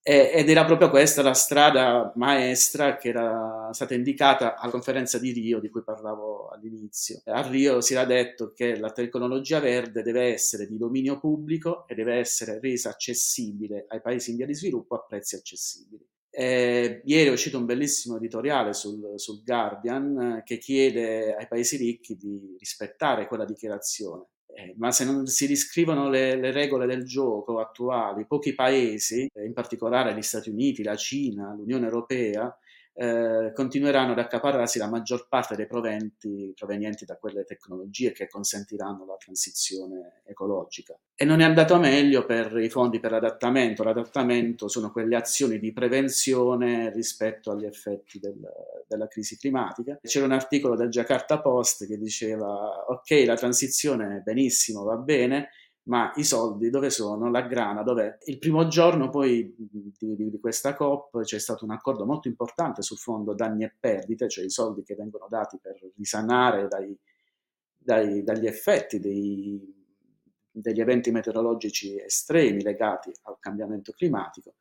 ed 0.09 0.49
era 0.49 0.64
proprio 0.64 0.88
questa 0.88 1.21
la 1.21 1.35
strada 1.35 2.12
maestra 2.14 2.97
che 2.97 3.09
era 3.09 3.71
stata 3.73 3.93
indicata 3.93 4.55
alla 4.55 4.71
conferenza 4.71 5.19
di 5.19 5.33
Rio 5.33 5.59
di 5.59 5.69
cui 5.69 5.83
parlavo 5.83 6.47
all'inizio. 6.50 7.21
A 7.25 7.45
Rio 7.49 7.81
si 7.81 7.95
era 7.95 8.05
detto 8.05 8.52
che 8.52 8.78
la 8.78 8.93
tecnologia 8.93 9.59
verde 9.59 10.05
deve 10.05 10.33
essere 10.33 10.69
di 10.69 10.76
dominio 10.76 11.19
pubblico 11.19 11.88
e 11.88 11.97
deve 11.97 12.19
essere 12.19 12.61
resa 12.61 12.90
accessibile 12.90 13.87
ai 13.88 14.00
paesi 14.00 14.31
in 14.31 14.37
via 14.37 14.47
di 14.47 14.55
sviluppo 14.55 14.95
a 14.95 15.00
prezzi 15.00 15.35
accessibili. 15.35 16.06
E 16.38 17.00
ieri 17.07 17.31
è 17.31 17.33
uscito 17.33 17.57
un 17.57 17.64
bellissimo 17.64 18.19
editoriale 18.19 18.75
sul, 18.75 19.14
sul 19.14 19.43
Guardian 19.43 20.43
che 20.45 20.59
chiede 20.59 21.35
ai 21.35 21.49
paesi 21.49 21.78
ricchi 21.78 22.14
di 22.14 22.57
rispettare 22.59 23.26
quella 23.26 23.47
dichiarazione. 23.47 24.26
Eh, 24.55 24.75
ma 24.76 24.93
se 24.93 25.07
non 25.07 25.25
si 25.25 25.47
riscrivono 25.47 26.11
le, 26.11 26.37
le, 26.37 26.52
regole 26.52 26.85
del 26.85 27.05
gioco 27.05 27.59
attuali, 27.59 28.26
pochi 28.26 28.55
paesi, 28.55 29.26
in 29.33 29.55
particolare 29.55 30.14
gli 30.14 30.21
Stati 30.21 30.50
Uniti, 30.50 30.83
la 30.83 30.95
Cina, 30.95 31.55
l'Unione 31.55 31.87
Europea, 31.87 32.55
eh, 32.99 33.53
continueranno 33.55 34.12
ad 34.12 34.19
accaparrarsi 34.19 34.79
la 34.79 34.88
maggior 34.88 35.29
parte 35.29 35.55
dei 35.55 35.67
proventi 35.67 36.53
provenienti 36.57 37.05
da 37.05 37.17
quelle 37.17 37.45
tecnologie 37.45 38.12
che 38.12 38.26
consentiranno 38.26 39.05
la 39.05 39.17
transizione 39.19 40.23
ecologica. 40.25 40.99
E 41.15 41.25
non 41.26 41.41
è 41.41 41.45
andato 41.45 41.79
meglio 41.79 42.25
per 42.25 42.57
i 42.57 42.71
fondi 42.71 42.99
per 42.99 43.11
l'adattamento. 43.11 43.83
L'adattamento 43.83 44.69
sono 44.69 44.91
quelle 44.91 45.17
azioni 45.17 45.59
di 45.59 45.73
prevenzione 45.73 46.91
rispetto 46.91 47.50
agli 47.50 47.67
effetti 47.67 48.19
del, 48.19 48.41
della 48.88 49.09
crisi 49.09 49.37
climatica. 49.37 49.99
C'era 50.00 50.25
un 50.25 50.33
articolo 50.33 50.75
del 50.75 50.88
Jakarta 50.88 51.41
Post 51.41 51.87
che 51.87 51.99
diceva 51.99 52.87
ok, 52.88 53.25
la 53.26 53.37
transizione 53.37 54.23
benissimo, 54.25 54.85
va 54.85 54.97
bene, 54.97 55.50
ma 55.87 56.12
i 56.16 56.25
soldi 56.25 56.69
dove 56.71 56.90
sono? 56.90 57.31
La 57.31 57.43
grana 57.43 57.83
dov'è? 57.83 58.19
Il 58.25 58.38
primo 58.38 58.66
giorno 58.66 59.09
poi 59.09 59.55
di, 59.57 59.93
di, 59.99 60.31
di, 60.31 60.40
questa 60.40 60.75
COP 60.75 61.23
c'è 61.23 61.38
stato 61.38 61.64
un 61.64 61.71
accordo 61.71 62.05
molto 62.05 62.28
importante 62.28 62.83
sul 62.83 62.99
fondo 62.99 63.35
danni 63.35 63.64
e 63.64 63.75
perdite, 63.78 64.28
cioè 64.28 64.45
i 64.45 64.50
soldi 64.50 64.83
che 64.83 64.95
vengono 64.95 65.26
dati 65.28 65.59
per 65.61 65.78
risanare 65.97 66.66
dai, 66.66 66.97
dai, 67.78 68.23
dagli 68.25 68.47
effetti 68.47 68.99
dei, 68.99 69.61
degli 70.50 70.81
eventi 70.81 71.12
meteorologici 71.12 71.97
estremi 72.00 72.62
legati 72.62 73.12
al 73.23 73.37
cambiamento 73.38 73.93
climatico. 73.93 74.55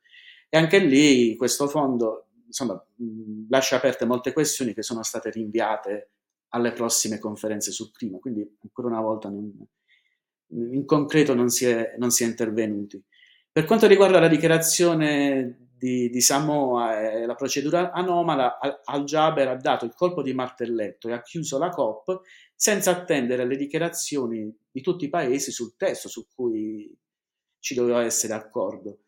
E 0.48 0.56
anche 0.56 0.78
lì 0.78 1.34
questo 1.34 1.66
fondo 1.66 2.28
insomma, 2.46 2.80
lascia 3.48 3.76
aperte 3.76 4.04
molte 4.04 4.32
questioni 4.32 4.72
che 4.74 4.82
sono 4.82 5.02
state 5.02 5.30
rinviate 5.30 6.10
alle 6.50 6.70
prossime 6.72 7.18
conferenze 7.18 7.72
sul 7.72 7.90
clima, 7.90 8.18
quindi 8.18 8.48
ancora 8.62 8.86
una 8.86 9.00
volta 9.00 9.28
non, 9.28 9.52
in 10.48 10.84
concreto 10.84 11.34
non 11.34 11.48
si, 11.48 11.66
è, 11.66 11.94
non 11.98 12.10
si 12.10 12.24
è 12.24 12.26
intervenuti. 12.26 13.02
Per 13.50 13.64
quanto 13.64 13.86
riguarda 13.86 14.20
la 14.20 14.28
dichiarazione 14.28 15.70
di, 15.78 16.08
di 16.08 16.20
Samoa 16.20 17.10
e 17.10 17.26
la 17.26 17.34
procedura 17.34 17.90
anomala, 17.92 18.58
Al-Jaber 18.84 19.48
ha 19.48 19.56
dato 19.56 19.84
il 19.84 19.94
colpo 19.94 20.22
di 20.22 20.34
martelletto 20.34 21.08
e 21.08 21.12
ha 21.12 21.22
chiuso 21.22 21.58
la 21.58 21.70
COP 21.70 22.20
senza 22.54 22.90
attendere 22.90 23.46
le 23.46 23.56
dichiarazioni 23.56 24.54
di 24.70 24.80
tutti 24.80 25.06
i 25.06 25.10
paesi 25.10 25.50
sul 25.50 25.74
testo 25.76 26.08
su 26.08 26.26
cui 26.34 26.94
ci 27.58 27.74
doveva 27.74 28.02
essere 28.02 28.34
accordo. 28.34 29.00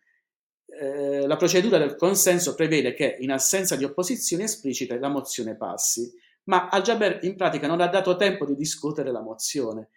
Eh, 0.67 1.27
la 1.27 1.37
procedura 1.37 1.79
del 1.79 1.97
consenso 1.97 2.55
prevede 2.55 2.93
che 2.93 3.17
in 3.21 3.31
assenza 3.31 3.77
di 3.77 3.85
opposizioni 3.85 4.43
esplicite 4.43 4.99
la 4.99 5.09
mozione 5.09 5.57
passi, 5.57 6.11
ma 6.45 6.69
Al-Jaber 6.69 7.21
in 7.23 7.37
pratica 7.37 7.67
non 7.67 7.81
ha 7.81 7.89
dato 7.89 8.17
tempo 8.17 8.45
di 8.45 8.55
discutere 8.55 9.11
la 9.11 9.23
mozione 9.23 9.91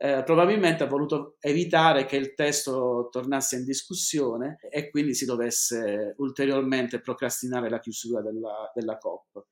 eh, 0.00 0.22
probabilmente 0.22 0.84
ha 0.84 0.86
voluto 0.86 1.36
evitare 1.40 2.06
che 2.06 2.16
il 2.16 2.34
testo 2.34 3.08
tornasse 3.10 3.56
in 3.56 3.64
discussione 3.64 4.58
e 4.70 4.90
quindi 4.90 5.12
si 5.12 5.24
dovesse 5.24 6.14
ulteriormente 6.18 7.00
procrastinare 7.00 7.68
la 7.68 7.80
chiusura 7.80 8.22
della, 8.22 8.70
della 8.72 8.96
COP. 8.96 9.46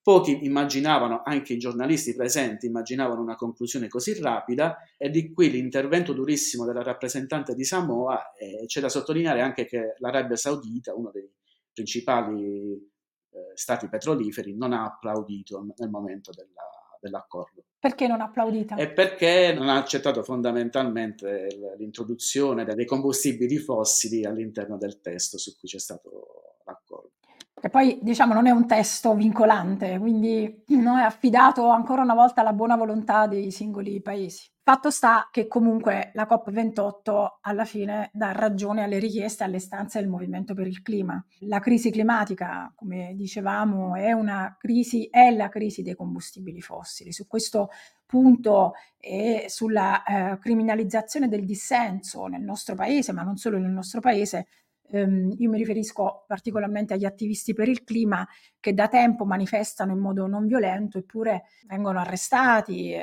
Pochi 0.00 0.44
immaginavano, 0.44 1.22
anche 1.24 1.54
i 1.54 1.58
giornalisti 1.58 2.14
presenti, 2.14 2.66
immaginavano 2.66 3.20
una 3.20 3.34
conclusione 3.34 3.88
così 3.88 4.18
rapida 4.20 4.78
e 4.96 5.10
di 5.10 5.32
qui 5.32 5.50
l'intervento 5.50 6.12
durissimo 6.12 6.64
della 6.64 6.82
rappresentante 6.82 7.54
di 7.54 7.64
Samoa. 7.64 8.32
Eh, 8.32 8.64
c'è 8.66 8.80
da 8.80 8.88
sottolineare 8.88 9.42
anche 9.42 9.66
che 9.66 9.96
l'Arabia 9.98 10.36
Saudita, 10.36 10.94
uno 10.94 11.10
dei 11.10 11.28
principali 11.72 12.72
eh, 12.72 13.50
stati 13.54 13.88
petroliferi, 13.88 14.56
non 14.56 14.72
ha 14.72 14.84
applaudito 14.84 15.66
nel 15.76 15.90
momento 15.90 16.30
della, 16.30 16.77
dell'accordo. 17.00 17.64
Perché 17.78 18.06
non 18.06 18.20
ha 18.20 18.24
applaudito? 18.24 18.76
E 18.76 18.90
perché 18.90 19.52
non 19.52 19.68
ha 19.68 19.76
accettato 19.76 20.22
fondamentalmente 20.22 21.74
l'introduzione 21.78 22.64
dei 22.64 22.84
combustibili 22.84 23.56
fossili 23.58 24.24
all'interno 24.24 24.76
del 24.76 25.00
testo 25.00 25.38
su 25.38 25.56
cui 25.56 25.68
c'è 25.68 25.78
stato 25.78 26.58
l'accordo. 26.64 27.12
E 27.60 27.70
poi 27.70 27.98
diciamo 28.02 28.34
non 28.34 28.46
è 28.46 28.50
un 28.50 28.66
testo 28.66 29.14
vincolante, 29.14 29.98
quindi 29.98 30.64
non 30.78 30.98
è 30.98 31.02
affidato 31.02 31.68
ancora 31.68 32.02
una 32.02 32.14
volta 32.14 32.40
alla 32.40 32.52
buona 32.52 32.76
volontà 32.76 33.26
dei 33.26 33.50
singoli 33.50 34.00
paesi. 34.00 34.48
Fatto 34.68 34.90
sta 34.90 35.30
che 35.32 35.46
comunque 35.46 36.10
la 36.12 36.28
COP28 36.28 37.38
alla 37.40 37.64
fine 37.64 38.10
dà 38.12 38.32
ragione 38.32 38.82
alle 38.82 38.98
richieste 38.98 39.42
e 39.42 39.46
alle 39.46 39.60
stanze 39.60 39.98
del 39.98 40.10
movimento 40.10 40.52
per 40.52 40.66
il 40.66 40.82
clima. 40.82 41.24
La 41.46 41.58
crisi 41.58 41.90
climatica, 41.90 42.70
come 42.76 43.14
dicevamo, 43.16 43.94
è 43.94 44.12
una 44.12 44.58
crisi, 44.60 45.06
è 45.06 45.30
la 45.30 45.48
crisi 45.48 45.80
dei 45.80 45.94
combustibili 45.94 46.60
fossili. 46.60 47.12
Su 47.12 47.26
questo 47.26 47.70
punto 48.04 48.74
e 48.98 49.46
sulla 49.48 50.02
eh, 50.02 50.38
criminalizzazione 50.38 51.28
del 51.28 51.46
dissenso 51.46 52.26
nel 52.26 52.42
nostro 52.42 52.74
paese, 52.74 53.12
ma 53.12 53.22
non 53.22 53.38
solo 53.38 53.56
nel 53.56 53.70
nostro 53.70 54.00
paese, 54.00 54.48
Ehm, 54.90 55.34
io 55.38 55.50
mi 55.50 55.58
riferisco 55.58 56.24
particolarmente 56.26 56.94
agli 56.94 57.04
attivisti 57.04 57.52
per 57.52 57.68
il 57.68 57.84
clima 57.84 58.26
che 58.58 58.72
da 58.72 58.88
tempo 58.88 59.24
manifestano 59.24 59.92
in 59.92 59.98
modo 59.98 60.26
non 60.26 60.46
violento 60.46 60.98
eppure 60.98 61.44
vengono 61.66 61.98
arrestati, 61.98 62.92
eh, 62.92 63.02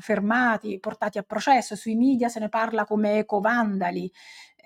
fermati, 0.00 0.78
portati 0.80 1.18
a 1.18 1.22
processo. 1.22 1.76
Sui 1.76 1.94
media 1.94 2.28
se 2.28 2.40
ne 2.40 2.48
parla 2.48 2.84
come 2.84 3.18
ecovandali. 3.18 4.10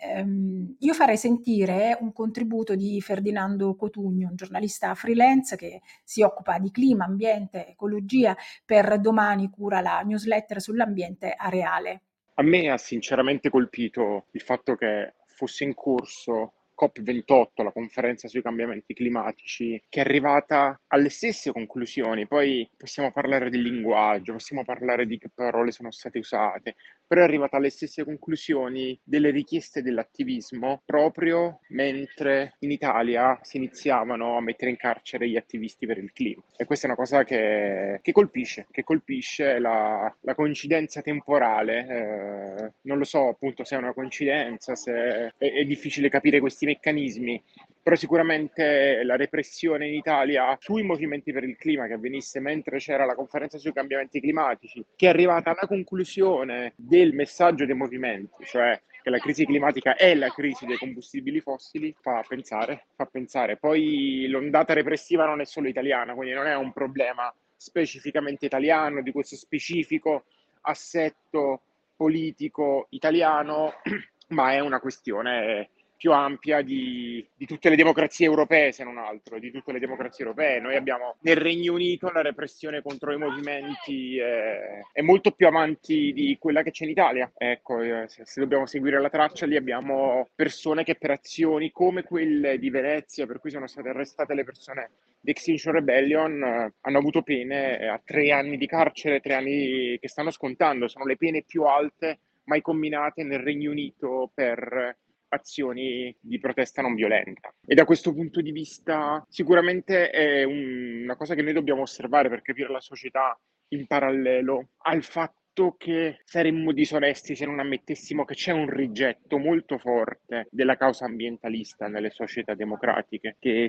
Ehm, 0.00 0.76
io 0.78 0.94
farei 0.94 1.16
sentire 1.16 1.96
un 2.00 2.12
contributo 2.12 2.76
di 2.76 3.00
Ferdinando 3.00 3.74
Cotugno, 3.74 4.28
un 4.28 4.36
giornalista 4.36 4.94
freelance 4.94 5.56
che 5.56 5.80
si 6.04 6.22
occupa 6.22 6.58
di 6.58 6.70
clima, 6.70 7.04
ambiente, 7.04 7.66
ecologia, 7.66 8.36
per 8.64 9.00
domani 9.00 9.50
cura 9.50 9.80
la 9.80 10.00
newsletter 10.00 10.60
sull'ambiente 10.60 11.34
Areale. 11.36 12.02
A 12.34 12.42
me 12.42 12.70
ha 12.70 12.78
sinceramente 12.78 13.50
colpito 13.50 14.26
il 14.30 14.40
fatto 14.40 14.76
che 14.76 15.14
fosse 15.38 15.62
in 15.62 15.74
corso 15.74 16.54
COP28, 16.80 17.62
la 17.62 17.72
conferenza 17.72 18.28
sui 18.28 18.42
cambiamenti 18.42 18.94
climatici, 18.94 19.82
che 19.88 20.00
è 20.00 20.04
arrivata 20.04 20.80
alle 20.88 21.08
stesse 21.08 21.52
conclusioni. 21.52 22.26
Poi 22.26 22.68
possiamo 22.76 23.12
parlare 23.12 23.50
del 23.50 23.62
linguaggio, 23.62 24.32
possiamo 24.32 24.64
parlare 24.64 25.06
di 25.06 25.18
che 25.18 25.30
parole 25.32 25.70
sono 25.70 25.90
state 25.90 26.18
usate, 26.18 26.74
però 27.08 27.22
è 27.22 27.24
arrivata 27.24 27.56
alle 27.56 27.70
stesse 27.70 28.04
conclusioni 28.04 28.98
delle 29.02 29.30
richieste 29.30 29.82
dell'attivismo 29.82 30.82
proprio 30.84 31.60
mentre 31.68 32.54
in 32.60 32.70
Italia 32.70 33.38
si 33.42 33.56
iniziavano 33.56 34.36
a 34.36 34.42
mettere 34.42 34.70
in 34.70 34.76
carcere 34.76 35.28
gli 35.28 35.36
attivisti 35.36 35.86
per 35.86 35.96
il 35.98 36.12
clima. 36.12 36.42
E 36.56 36.66
questa 36.66 36.86
è 36.86 36.90
una 36.90 36.98
cosa 36.98 37.24
che, 37.24 37.98
che 38.02 38.12
colpisce, 38.12 38.66
che 38.70 38.84
colpisce 38.84 39.58
la, 39.58 40.14
la 40.20 40.34
coincidenza 40.34 41.00
temporale. 41.00 41.86
Eh, 41.88 42.72
non 42.82 42.98
lo 42.98 43.04
so 43.04 43.28
appunto 43.28 43.64
se 43.64 43.74
è 43.74 43.78
una 43.78 43.94
coincidenza, 43.94 44.76
se 44.76 44.92
è, 44.92 45.32
è 45.38 45.64
difficile 45.64 46.10
capire 46.10 46.40
questi 46.40 46.66
meccanismi, 46.66 47.42
però 47.82 47.96
sicuramente 47.96 49.02
la 49.04 49.16
repressione 49.16 49.88
in 49.88 49.94
Italia 49.94 50.56
sui 50.60 50.82
movimenti 50.82 51.32
per 51.32 51.44
il 51.44 51.56
clima 51.56 51.86
che 51.86 51.94
avvenisse 51.94 52.40
mentre 52.40 52.78
c'era 52.78 53.04
la 53.04 53.14
conferenza 53.14 53.58
sui 53.58 53.72
cambiamenti 53.72 54.20
climatici, 54.20 54.84
che 54.94 55.06
è 55.06 55.10
arrivata 55.10 55.50
alla 55.50 55.66
conclusione 55.66 56.72
del 56.76 57.14
messaggio 57.14 57.64
dei 57.64 57.74
movimenti, 57.74 58.44
cioè 58.44 58.80
che 59.02 59.10
la 59.10 59.18
crisi 59.18 59.46
climatica 59.46 59.96
è 59.96 60.14
la 60.14 60.28
crisi 60.28 60.66
dei 60.66 60.76
combustibili 60.76 61.40
fossili, 61.40 61.94
fa 61.98 62.24
pensare, 62.26 62.86
fa 62.94 63.06
pensare. 63.06 63.56
Poi 63.56 64.26
l'ondata 64.28 64.74
repressiva 64.74 65.24
non 65.24 65.40
è 65.40 65.44
solo 65.44 65.68
italiana, 65.68 66.14
quindi 66.14 66.34
non 66.34 66.46
è 66.46 66.54
un 66.54 66.72
problema 66.72 67.32
specificamente 67.56 68.46
italiano, 68.46 69.02
di 69.02 69.12
questo 69.12 69.36
specifico 69.36 70.24
assetto 70.62 71.62
politico 71.96 72.86
italiano, 72.90 73.74
ma 74.28 74.52
è 74.52 74.60
una 74.60 74.80
questione 74.80 75.70
più 75.98 76.12
ampia 76.12 76.62
di, 76.62 77.26
di, 77.34 77.44
tutte 77.44 77.68
le 77.68 77.74
democrazie 77.74 78.24
europee, 78.24 78.70
se 78.70 78.84
non 78.84 78.98
altro, 78.98 79.40
di 79.40 79.50
tutte 79.50 79.72
le 79.72 79.80
democrazie 79.80 80.24
europee. 80.24 80.60
Noi 80.60 80.76
abbiamo 80.76 81.16
nel 81.22 81.36
Regno 81.36 81.74
Unito 81.74 82.08
la 82.10 82.22
repressione 82.22 82.82
contro 82.82 83.12
i 83.12 83.18
movimenti 83.18 84.16
è, 84.16 84.80
è 84.92 85.00
molto 85.02 85.32
più 85.32 85.48
avanti 85.48 86.12
di 86.12 86.36
quella 86.38 86.62
che 86.62 86.70
c'è 86.70 86.84
in 86.84 86.90
Italia. 86.90 87.30
Ecco, 87.36 87.80
eh, 87.80 88.04
se, 88.06 88.24
se, 88.24 88.40
dobbiamo 88.40 88.64
seguire 88.66 89.00
la 89.00 89.10
traccia, 89.10 89.44
lì 89.44 89.56
abbiamo 89.56 90.28
persone 90.36 90.84
che 90.84 90.94
per 90.94 91.10
azioni 91.10 91.72
come 91.72 92.04
quelle 92.04 92.58
di 92.58 92.70
Venezia, 92.70 93.26
per 93.26 93.40
cui 93.40 93.50
sono 93.50 93.66
state 93.66 93.88
arrestate 93.88 94.34
le 94.34 94.44
persone 94.44 94.90
di 95.20 95.32
Extinction 95.32 95.74
Rebellion, 95.74 96.40
eh, 96.40 96.74
hanno 96.80 96.98
avuto 96.98 97.22
pene 97.22 97.88
a 97.88 98.00
tre 98.04 98.30
anni 98.30 98.56
di 98.56 98.68
carcere, 98.68 99.18
tre 99.18 99.34
anni 99.34 99.98
che 99.98 100.08
stanno 100.08 100.30
scontando. 100.30 100.86
Sono 100.86 101.06
le 101.06 101.16
pene 101.16 101.42
più 101.42 101.64
alte 101.64 102.20
mai 102.44 102.62
combinate 102.62 103.24
nel 103.24 103.40
Regno 103.40 103.72
Unito 103.72 104.30
per 104.32 104.96
azioni 105.28 106.14
di 106.20 106.38
protesta 106.38 106.82
non 106.82 106.94
violenta. 106.94 107.52
E 107.66 107.74
da 107.74 107.84
questo 107.84 108.12
punto 108.12 108.40
di 108.40 108.52
vista 108.52 109.24
sicuramente 109.28 110.10
è 110.10 110.44
un, 110.44 111.02
una 111.02 111.16
cosa 111.16 111.34
che 111.34 111.42
noi 111.42 111.52
dobbiamo 111.52 111.82
osservare 111.82 112.28
per 112.28 112.42
capire 112.42 112.70
la 112.70 112.80
società 112.80 113.38
in 113.68 113.86
parallelo 113.86 114.70
al 114.78 115.02
fatto 115.02 115.74
che 115.76 116.20
saremmo 116.24 116.72
disonesti 116.72 117.34
se 117.34 117.44
non 117.44 117.58
ammettessimo 117.58 118.24
che 118.24 118.34
c'è 118.34 118.52
un 118.52 118.68
rigetto 118.70 119.38
molto 119.38 119.78
forte 119.78 120.46
della 120.50 120.76
causa 120.76 121.04
ambientalista 121.04 121.88
nelle 121.88 122.10
società 122.10 122.54
democratiche, 122.54 123.36
che 123.38 123.68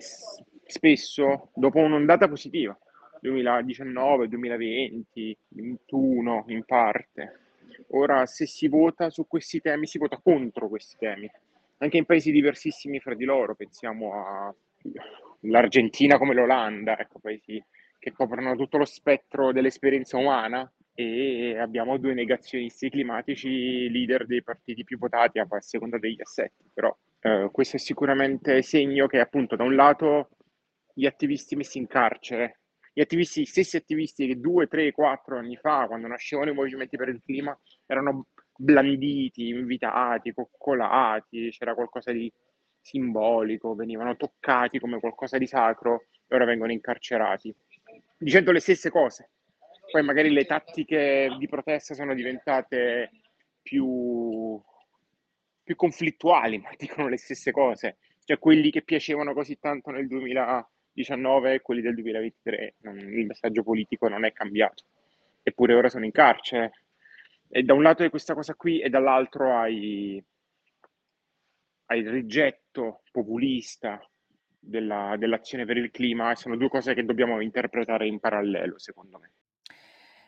spesso 0.66 1.50
dopo 1.56 1.80
un'ondata 1.80 2.30
positiva, 2.30 2.78
2019, 3.22 4.28
2020, 4.28 5.38
2021 5.50 6.46
in 6.48 6.64
parte, 6.64 7.50
Ora, 7.92 8.26
se 8.26 8.46
si 8.46 8.68
vota 8.68 9.10
su 9.10 9.28
questi 9.28 9.62
temi, 9.62 9.88
si 9.88 9.98
vota 9.98 10.20
contro 10.22 10.68
questi 10.68 10.98
temi 10.98 11.30
anche 11.80 11.98
in 11.98 12.06
paesi 12.06 12.32
diversissimi 12.32 13.00
fra 13.00 13.16
di 13.16 13.26
loro, 13.26 13.56
pensiamo 13.56 14.56
all'Argentina 15.42 16.18
come 16.18 16.34
l'Olanda, 16.34 16.98
ecco, 16.98 17.20
paesi 17.20 17.62
che 17.98 18.12
coprono 18.12 18.56
tutto 18.56 18.78
lo 18.78 18.86
spettro 18.86 19.52
dell'esperienza 19.52 20.18
umana 20.18 20.72
e 20.94 21.58
abbiamo 21.58 21.98
due 21.98 22.14
negazionisti 22.14 22.90
climatici 22.90 23.90
leader 23.90 24.26
dei 24.26 24.44
partiti 24.44 24.84
più 24.84 24.98
votati 24.98 25.40
a 25.40 25.48
seconda 25.60 25.98
degli 25.98 26.20
assetti, 26.22 26.70
però 26.74 26.96
eh, 27.22 27.50
questo 27.52 27.78
è 27.78 27.80
sicuramente 27.80 28.62
segno 28.62 29.08
che 29.08 29.20
appunto 29.20 29.56
da 29.56 29.64
un 29.64 29.76
lato 29.76 30.30
gli 30.94 31.06
attivisti 31.06 31.56
messi 31.56 31.78
in 31.78 31.88
carcere, 31.88 32.60
gli 32.94 33.02
attivisti, 33.02 33.42
gli 33.42 33.46
stessi 33.46 33.78
attivisti 33.78 34.28
che 34.28 34.40
due, 34.40 34.68
tre, 34.68 34.92
quattro 34.92 35.38
anni 35.38 35.56
fa, 35.56 35.88
quando 35.88 36.08
nascevano 36.08 36.52
i 36.52 36.54
movimenti 36.54 36.98
per 36.98 37.08
il 37.08 37.22
clima, 37.24 37.58
erano 37.86 38.28
blanditi, 38.62 39.48
invitati, 39.48 40.34
coccolati, 40.34 41.50
c'era 41.50 41.74
qualcosa 41.74 42.12
di 42.12 42.32
simbolico, 42.82 43.74
venivano 43.74 44.18
toccati 44.18 44.80
come 44.80 45.00
qualcosa 45.00 45.38
di 45.38 45.48
sacro 45.48 46.08
e 46.28 46.36
ora 46.36 46.44
vengono 46.44 46.74
incarcerati, 46.74 47.56
dicendo 48.18 48.52
le 48.52 48.60
stesse 48.60 48.90
cose. 48.90 49.30
Poi 49.90 50.04
magari 50.04 50.30
le 50.32 50.46
tattiche 50.46 51.34
di 51.38 51.48
protesta 51.48 51.94
sono 51.94 52.14
diventate 52.14 53.12
più, 53.62 54.62
più 55.64 55.76
conflittuali, 55.76 56.58
ma 56.58 56.70
dicono 56.78 57.08
le 57.08 57.18
stesse 57.18 57.52
cose. 57.52 57.98
Cioè 58.26 58.38
quelli 58.40 58.72
che 58.72 58.82
piacevano 58.82 59.34
così 59.34 59.58
tanto 59.58 59.90
nel 59.90 60.06
2019 60.06 61.54
e 61.54 61.62
quelli 61.62 61.82
del 61.82 61.94
2023, 61.94 62.76
il 62.82 63.26
messaggio 63.26 63.64
politico 63.64 64.10
non 64.10 64.26
è 64.26 64.34
cambiato. 64.34 64.84
Eppure 65.42 65.74
ora 65.74 65.90
sono 65.90 66.06
in 66.06 66.12
carcere, 66.12 66.74
e 67.50 67.64
da 67.64 67.74
un 67.74 67.82
lato 67.82 68.04
hai 68.04 68.10
questa 68.10 68.36
cosa 68.36 68.54
qui 68.54 68.80
e 68.80 68.90
dall'altro 68.90 69.58
hai, 69.58 70.24
hai 71.88 72.00
il 72.00 72.10
rigetto 72.10 73.02
populista 73.12 74.00
della, 74.60 75.16
dell'azione 75.18 75.66
per 75.66 75.78
il 75.78 75.90
clima 75.90 76.32
e 76.32 76.36
sono 76.36 76.56
due 76.56 76.70
cose 76.70 76.94
che 76.94 77.04
dobbiamo 77.04 77.42
interpretare 77.42 78.06
in 78.06 78.20
parallelo, 78.20 78.78
secondo 78.78 79.18
me. 79.18 79.32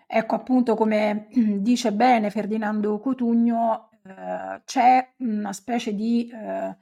Ecco, 0.08 0.36
appunto, 0.36 0.76
come 0.76 1.28
dice 1.30 1.94
bene 1.94 2.32
Ferdinando 2.32 3.00
Cotugno, 3.00 3.90
eh, 4.04 4.62
c'è 4.66 5.14
una 5.18 5.54
specie 5.54 5.94
di 5.94 6.30
eh, 6.30 6.76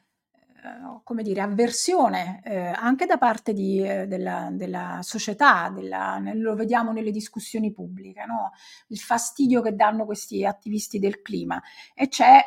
come 1.03 1.23
dire, 1.23 1.41
avversione 1.41 2.41
eh, 2.43 2.71
anche 2.75 3.05
da 3.05 3.17
parte 3.17 3.53
di, 3.53 3.81
eh, 3.81 4.07
della, 4.07 4.49
della, 4.51 4.99
società, 5.01 5.69
della, 5.69 6.21
lo 6.33 6.55
vediamo 6.55 6.91
nelle 6.91 7.11
discussioni 7.11 7.71
pubbliche, 7.71 8.25
no? 8.25 8.51
il 8.87 8.99
fastidio 8.99 9.61
che 9.61 9.75
danno 9.75 10.05
questi 10.05 10.45
attivisti 10.45 10.99
del 10.99 11.21
clima 11.21 11.61
e 11.93 12.07
c'è 12.07 12.41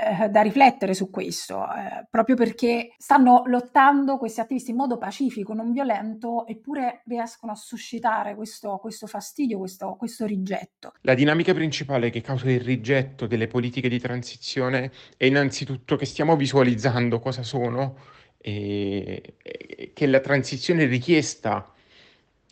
eh, 0.00 0.28
da 0.28 0.42
riflettere 0.42 0.94
su 0.94 1.10
questo, 1.10 1.64
eh, 1.64 2.06
proprio 2.08 2.36
perché 2.36 2.94
stanno 2.98 3.42
lottando 3.46 4.16
questi 4.16 4.38
attivisti 4.38 4.70
in 4.70 4.76
modo 4.76 4.96
pacifico, 4.96 5.54
non 5.54 5.72
violento, 5.72 6.46
eppure 6.46 7.02
riescono 7.06 7.50
a 7.50 7.56
suscitare 7.56 8.36
questo, 8.36 8.78
questo 8.80 9.08
fastidio, 9.08 9.58
questo, 9.58 9.96
questo 9.98 10.24
rigetto. 10.24 10.92
La 11.00 11.14
dinamica 11.14 11.52
principale 11.52 12.10
che 12.10 12.20
causa 12.20 12.48
il 12.48 12.60
rigetto 12.60 13.26
delle 13.26 13.48
politiche 13.48 13.88
di 13.88 13.98
transizione 13.98 14.92
è 15.16 15.24
innanzitutto 15.24 15.96
che 15.96 16.06
stiamo 16.06 16.36
visualizzando 16.36 17.18
cosa 17.18 17.42
sono 17.42 17.96
e, 18.36 19.34
e 19.42 19.90
che 19.92 20.06
la 20.06 20.20
transizione 20.20 20.84
richiesta 20.84 21.72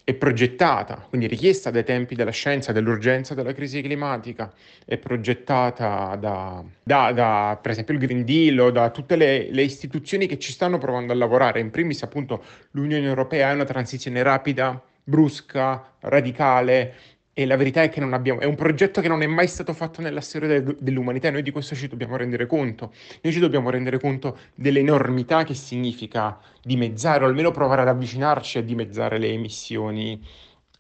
è 0.07 0.15
progettata, 0.15 1.05
quindi 1.09 1.27
richiesta 1.27 1.73
dai 1.73 1.83
tempi 1.83 2.15
della 2.15 2.31
scienza, 2.31 2.71
dell'urgenza 2.71 3.35
della 3.35 3.53
crisi 3.53 3.83
climatica, 3.83 4.55
è 4.85 4.99
progettata 4.99 6.15
da, 6.15 6.63
da, 6.81 7.11
da 7.11 7.59
per 7.61 7.73
esempio 7.73 7.95
il 7.95 7.99
Green 7.99 8.25
Deal 8.25 8.57
o 8.61 8.71
da 8.71 8.91
tutte 8.91 9.17
le, 9.17 9.51
le, 9.51 9.63
istituzioni 9.63 10.29
che 10.29 10.39
ci 10.39 10.53
stanno 10.53 10.79
provando 10.79 11.13
a 11.13 11.17
lavorare. 11.17 11.59
In 11.59 11.73
primis 11.73 12.05
appunto 12.05 12.45
l'Unione 12.71 13.05
Europea 13.05 13.51
è 13.51 13.55
una 13.55 13.65
transizione 13.65 14.23
rapida, 14.23 14.81
brusca, 15.03 15.95
radicale, 15.99 16.95
e 17.39 17.45
la 17.45 17.57
verità 17.57 17.83
è 17.83 17.91
che 17.91 18.01
non 18.01 18.15
abbiamo, 18.15 18.41
è 18.41 18.47
un 18.47 18.55
progetto 18.55 19.03
che 19.03 19.09
non 19.09 19.21
è 19.21 19.27
mai 19.27 19.47
stato 19.47 19.75
fatto 19.75 20.01
nella 20.01 20.23
storia 20.23 20.59
de- 20.59 20.77
dell'umanità 20.79 21.29
e 21.29 21.33
noi 21.33 21.43
di 21.43 21.51
questo 21.51 21.75
ci 21.75 21.87
dobbiamo 21.87 22.17
rendere 22.17 22.47
conto. 22.47 22.95
Noi 23.21 23.31
ci 23.31 23.41
dobbiamo 23.41 23.69
rendere 23.69 24.01
conto 24.01 24.39
dell'enormità 24.55 25.45
che 25.45 25.53
significa 25.53 26.41
dimezzare 26.63 27.25
o 27.25 27.27
almeno 27.27 27.51
provare 27.51 27.83
ad 27.83 27.89
avvicinarci 27.89 28.57
a 28.57 28.63
dimezzare 28.63 29.19
le 29.19 29.29
emissioni 29.29 30.19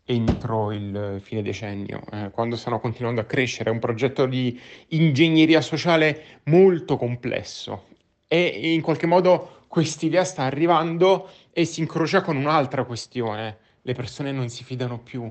entro 0.07 0.73
il 0.73 1.19
fine 1.21 1.43
decennio, 1.43 2.01
eh, 2.11 2.31
quando 2.31 2.57
stanno 2.57 2.81
continuando 2.81 3.21
a 3.21 3.25
crescere. 3.25 3.69
È 3.69 3.73
un 3.75 3.79
progetto 3.79 4.25
di 4.25 4.59
ingegneria 4.89 5.61
sociale 5.61 6.41
molto 6.45 6.97
complesso 6.97 7.89
e 8.27 8.73
in 8.73 8.81
qualche 8.81 9.07
modo 9.07 9.65
quest'idea 9.69 10.25
sta 10.25 10.45
arrivando 10.45 11.29
e 11.53 11.67
si 11.67 11.81
incrocia 11.81 12.23
con 12.23 12.37
un'altra 12.37 12.85
questione. 12.85 13.59
Le 13.83 13.93
persone 13.93 14.33
non 14.33 14.49
si 14.49 14.65
fidano 14.65 14.99
più. 14.99 15.31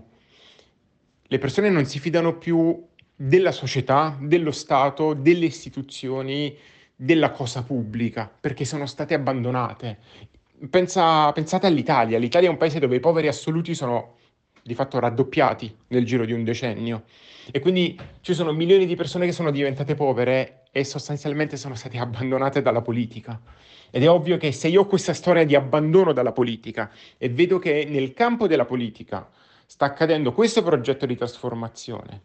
Le 1.28 1.40
persone 1.40 1.70
non 1.70 1.86
si 1.86 2.00
fidano 2.00 2.38
più 2.38 2.86
della 3.16 3.52
società, 3.52 4.16
dello 4.22 4.52
Stato, 4.52 5.14
delle 5.14 5.46
istituzioni, 5.46 6.56
della 6.96 7.32
cosa 7.32 7.64
pubblica, 7.64 8.32
perché 8.40 8.64
sono 8.64 8.86
state 8.86 9.16
abbandonate. 9.16 9.98
Pensa, 10.70 11.32
pensate 11.32 11.66
all'Italia. 11.66 12.20
L'Italia 12.20 12.48
è 12.48 12.52
un 12.52 12.58
paese 12.58 12.78
dove 12.78 12.98
i 12.98 13.00
poveri 13.00 13.28
assoluti 13.28 13.74
sono 13.74 14.18
di 14.62 14.76
fatto 14.76 15.00
raddoppiati 15.00 15.76
nel 15.88 16.06
giro 16.06 16.26
di 16.26 16.32
un 16.32 16.44
decennio. 16.44 17.06
E 17.52 17.60
quindi 17.60 18.00
ci 18.22 18.36
sono 18.36 18.52
milioni 18.52 18.86
di 18.86 18.96
persone 18.96 19.26
che 19.26 19.32
sono 19.32 19.50
diventate 19.50 19.96
povere 19.96 20.66
e 20.72 20.84
sostanzialmente 20.84 21.58
sono 21.58 21.74
state 21.74 21.98
abbandonate 21.98 22.62
dalla 22.62 22.82
politica. 22.82 23.42
Ed 23.90 24.04
è 24.04 24.10
ovvio 24.10 24.38
che 24.38 24.52
se 24.52 24.68
io 24.68 24.82
ho 24.82 24.86
questa 24.86 25.14
storia 25.14 25.44
di 25.44 25.56
abbandono 25.56 26.14
dalla 26.14 26.32
politica 26.32 26.92
e 27.18 27.30
vedo 27.30 27.58
che 27.58 27.88
nel 27.90 28.14
campo 28.14 28.46
della 28.46 28.66
politica 28.66 29.28
sta 29.66 29.86
accadendo 29.86 30.34
questo 30.34 30.64
progetto 30.64 31.06
di 31.06 31.16
trasformazione, 31.16 32.22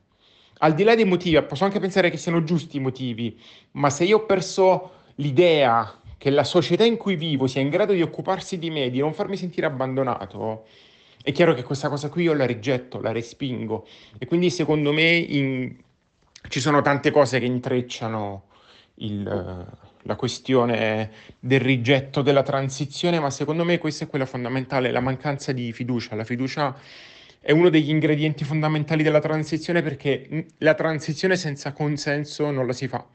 al 0.58 0.74
di 0.74 0.82
là 0.82 0.94
dei 0.94 1.04
motivi, 1.04 1.42
posso 1.42 1.64
anche 1.64 1.80
pensare 1.80 2.10
che 2.10 2.16
siano 2.16 2.44
giusti 2.44 2.76
i 2.76 2.80
motivi, 2.80 3.40
ma 3.72 3.90
se 3.90 4.04
io 4.04 4.18
ho 4.18 4.26
perso 4.26 4.92
l'idea 5.16 5.98
che 6.18 6.28
la 6.28 6.44
società 6.44 6.84
in 6.84 6.98
cui 6.98 7.16
vivo 7.16 7.46
sia 7.46 7.62
in 7.62 7.70
grado 7.70 7.94
di 7.94 8.02
occuparsi 8.02 8.58
di 8.58 8.68
me, 8.68 8.90
di 8.90 8.98
non 8.98 9.14
farmi 9.14 9.38
sentire 9.38 9.66
abbandonato, 9.66 10.66
è 11.22 11.32
chiaro 11.32 11.54
che 11.54 11.62
questa 11.62 11.88
cosa 11.88 12.08
qui 12.08 12.24
io 12.24 12.34
la 12.34 12.46
rigetto, 12.46 13.00
la 13.00 13.12
respingo. 13.12 13.86
E 14.18 14.26
quindi 14.26 14.50
secondo 14.50 14.92
me 14.92 15.10
in... 15.16 15.76
ci 16.48 16.60
sono 16.60 16.80
tante 16.82 17.10
cose 17.10 17.38
che 17.38 17.44
intrecciano 17.44 18.44
il, 18.96 19.66
la 20.02 20.16
questione 20.16 21.10
del 21.38 21.60
rigetto 21.60 22.22
della 22.22 22.42
transizione, 22.42 23.18
ma 23.18 23.30
secondo 23.30 23.64
me 23.64 23.78
questa 23.78 24.04
è 24.04 24.08
quella 24.08 24.26
fondamentale, 24.26 24.90
la 24.90 25.00
mancanza 25.00 25.52
di 25.52 25.72
fiducia. 25.72 26.14
La 26.14 26.24
fiducia 26.24 26.74
è 27.40 27.52
uno 27.52 27.70
degli 27.70 27.88
ingredienti 27.90 28.44
fondamentali 28.44 29.02
della 29.02 29.18
transizione 29.20 29.82
perché 29.82 30.46
la 30.58 30.74
transizione 30.74 31.36
senza 31.36 31.72
consenso 31.72 32.50
non 32.50 32.66
la 32.66 32.72
si 32.72 32.86
fa. 32.86 33.06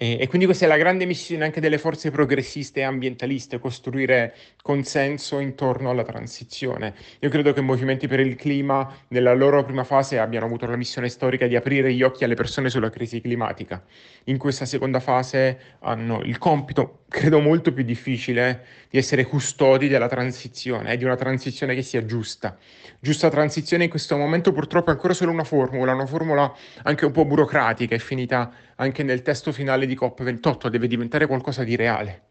E, 0.00 0.28
quindi 0.28 0.46
questa 0.46 0.64
è 0.64 0.68
la 0.68 0.76
grande 0.76 1.06
missione 1.06 1.42
anche 1.42 1.60
delle 1.60 1.76
forze 1.76 2.12
progressiste 2.12 2.78
e 2.78 2.82
ambientaliste, 2.84 3.58
costruire 3.58 4.32
consenso 4.62 5.40
intorno 5.40 5.90
alla 5.90 6.04
transizione. 6.04 6.94
Io 7.18 7.28
credo 7.28 7.52
che 7.52 7.58
i 7.58 7.64
movimenti 7.64 8.06
per 8.06 8.20
il 8.20 8.36
clima 8.36 8.94
nella 9.08 9.34
loro 9.34 9.64
prima 9.64 9.82
fase 9.82 10.20
abbiano 10.20 10.46
avuto 10.46 10.66
la 10.66 10.76
missione 10.76 11.08
storica 11.08 11.48
di 11.48 11.56
aprire 11.56 11.92
gli 11.92 12.04
occhi 12.04 12.22
alle 12.22 12.36
persone 12.36 12.70
sulla 12.70 12.90
crisi 12.90 13.20
climatica. 13.20 13.82
In 14.26 14.38
questa 14.38 14.66
seconda 14.66 15.00
fase 15.00 15.58
hanno 15.80 16.22
il 16.22 16.38
compito, 16.38 17.00
credo 17.08 17.40
molto 17.40 17.72
più 17.72 17.82
difficile, 17.82 18.66
di 18.88 18.98
essere 18.98 19.24
custodi 19.24 19.88
della 19.88 20.08
transizione 20.08 20.92
e 20.92 20.96
di 20.96 21.04
una 21.04 21.16
transizione 21.16 21.74
che 21.74 21.82
sia 21.82 22.04
giusta. 22.04 22.56
Giusta 23.00 23.30
transizione 23.30 23.84
in 23.84 23.90
questo 23.90 24.16
momento 24.16 24.52
purtroppo 24.52 24.90
è 24.90 24.92
ancora 24.92 25.12
solo 25.12 25.32
una 25.32 25.44
formula, 25.44 25.92
una 25.92 26.06
formula 26.06 26.54
anche 26.84 27.04
un 27.04 27.12
po' 27.12 27.24
burocratica, 27.24 27.96
è 27.96 27.98
finita 27.98 28.52
anche 28.80 29.02
nel 29.02 29.22
testo 29.22 29.52
finale 29.52 29.86
di 29.86 29.96
COP28, 29.96 30.68
deve 30.68 30.86
diventare 30.86 31.26
qualcosa 31.26 31.64
di 31.64 31.76
reale. 31.76 32.22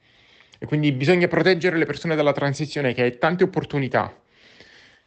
E 0.59 0.65
quindi 0.65 0.91
bisogna 0.91 1.27
proteggere 1.27 1.77
le 1.77 1.85
persone 1.85 2.15
dalla 2.15 2.31
transizione 2.31 2.93
che 2.93 3.03
ha 3.03 3.11
tante 3.11 3.43
opportunità, 3.43 4.15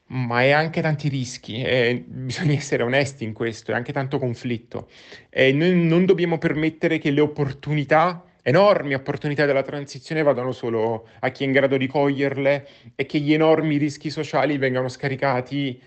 ma 0.06 0.38
ha 0.38 0.56
anche 0.56 0.80
tanti 0.80 1.08
rischi 1.08 1.62
e 1.62 2.04
bisogna 2.06 2.52
essere 2.52 2.82
onesti 2.82 3.24
in 3.24 3.32
questo, 3.32 3.72
è 3.72 3.74
anche 3.74 3.92
tanto 3.92 4.18
conflitto. 4.18 4.88
E 5.28 5.52
noi 5.52 5.74
non 5.74 6.04
dobbiamo 6.04 6.38
permettere 6.38 6.98
che 6.98 7.10
le 7.10 7.20
opportunità, 7.20 8.24
enormi 8.42 8.94
opportunità 8.94 9.46
della 9.46 9.62
transizione 9.62 10.22
vadano 10.22 10.52
solo 10.52 11.08
a 11.20 11.30
chi 11.30 11.44
è 11.44 11.46
in 11.46 11.52
grado 11.52 11.76
di 11.76 11.86
coglierle 11.86 12.68
e 12.94 13.06
che 13.06 13.18
gli 13.18 13.32
enormi 13.32 13.76
rischi 13.76 14.10
sociali 14.10 14.58
vengano 14.58 14.88
scaricati 14.88 15.80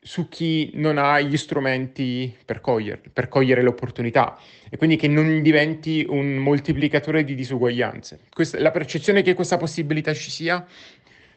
su 0.00 0.28
chi 0.28 0.70
non 0.74 0.96
ha 0.96 1.20
gli 1.20 1.36
strumenti 1.36 2.34
per, 2.44 2.60
cogliere, 2.60 3.00
per 3.12 3.28
cogliere 3.28 3.62
le 3.62 3.68
opportunità 3.68 4.38
e 4.70 4.76
quindi 4.76 4.96
che 4.96 5.08
non 5.08 5.42
diventi 5.42 6.06
un 6.08 6.36
moltiplicatore 6.36 7.24
di 7.24 7.34
disuguaglianze. 7.34 8.20
Questa, 8.32 8.60
la 8.60 8.70
percezione 8.70 9.22
che 9.22 9.34
questa 9.34 9.56
possibilità 9.56 10.14
ci 10.14 10.30
sia 10.30 10.64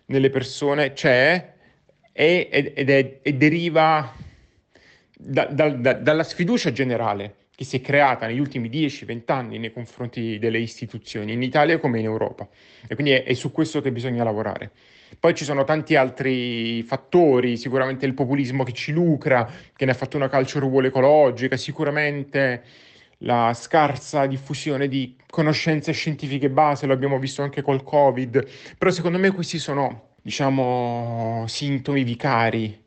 nelle 0.06 0.30
persone 0.30 0.94
c'è 0.94 1.54
e, 2.12 2.50
ed 2.52 2.90
è, 2.90 3.20
e 3.22 3.34
deriva 3.34 4.14
da, 5.18 5.46
da, 5.46 5.70
da, 5.70 5.94
dalla 5.94 6.24
sfiducia 6.24 6.72
generale 6.72 7.36
che 7.56 7.64
si 7.64 7.78
è 7.78 7.82
creata 7.82 8.26
negli 8.26 8.40
ultimi 8.40 8.70
10-20 8.70 9.22
anni 9.28 9.60
nei 9.60 9.72
confronti 9.72 10.40
delle 10.40 10.58
istituzioni, 10.60 11.34
in 11.34 11.44
Italia 11.44 11.78
come 11.78 12.00
in 12.00 12.06
Europa. 12.06 12.48
E 12.88 12.96
quindi 12.96 13.12
è, 13.12 13.24
è 13.24 13.34
su 13.34 13.52
questo 13.52 13.82
che 13.82 13.92
bisogna 13.92 14.24
lavorare. 14.24 14.72
Poi 15.20 15.34
ci 15.34 15.44
sono 15.44 15.64
tanti 15.64 15.96
altri 15.96 16.84
fattori, 16.84 17.58
sicuramente 17.58 18.06
il 18.06 18.14
populismo 18.14 18.64
che 18.64 18.74
ci 18.74 18.92
lucra, 18.92 19.50
che 19.76 19.86
ne 19.86 19.92
ha 19.92 19.96
fatto 19.96 20.18
una 20.18 20.30
culture 20.30 20.66
war 20.66 20.86
ecologica, 20.86 21.58
sicuramente 21.58 22.64
la 23.24 23.54
scarsa 23.54 24.26
diffusione 24.26 24.88
di 24.88 25.16
conoscenze 25.30 25.92
scientifiche 25.92 26.50
base, 26.50 26.86
lo 26.86 26.94
abbiamo 26.94 27.20
visto 27.20 27.42
anche 27.42 27.62
col 27.62 27.84
Covid, 27.84 28.48
però 28.78 28.92
secondo 28.92 29.18
me 29.18 29.32
questi 29.32 29.60
sono, 29.60 30.10
diciamo, 30.22 31.46
sintomi 31.48 32.04
vicari, 32.04 32.80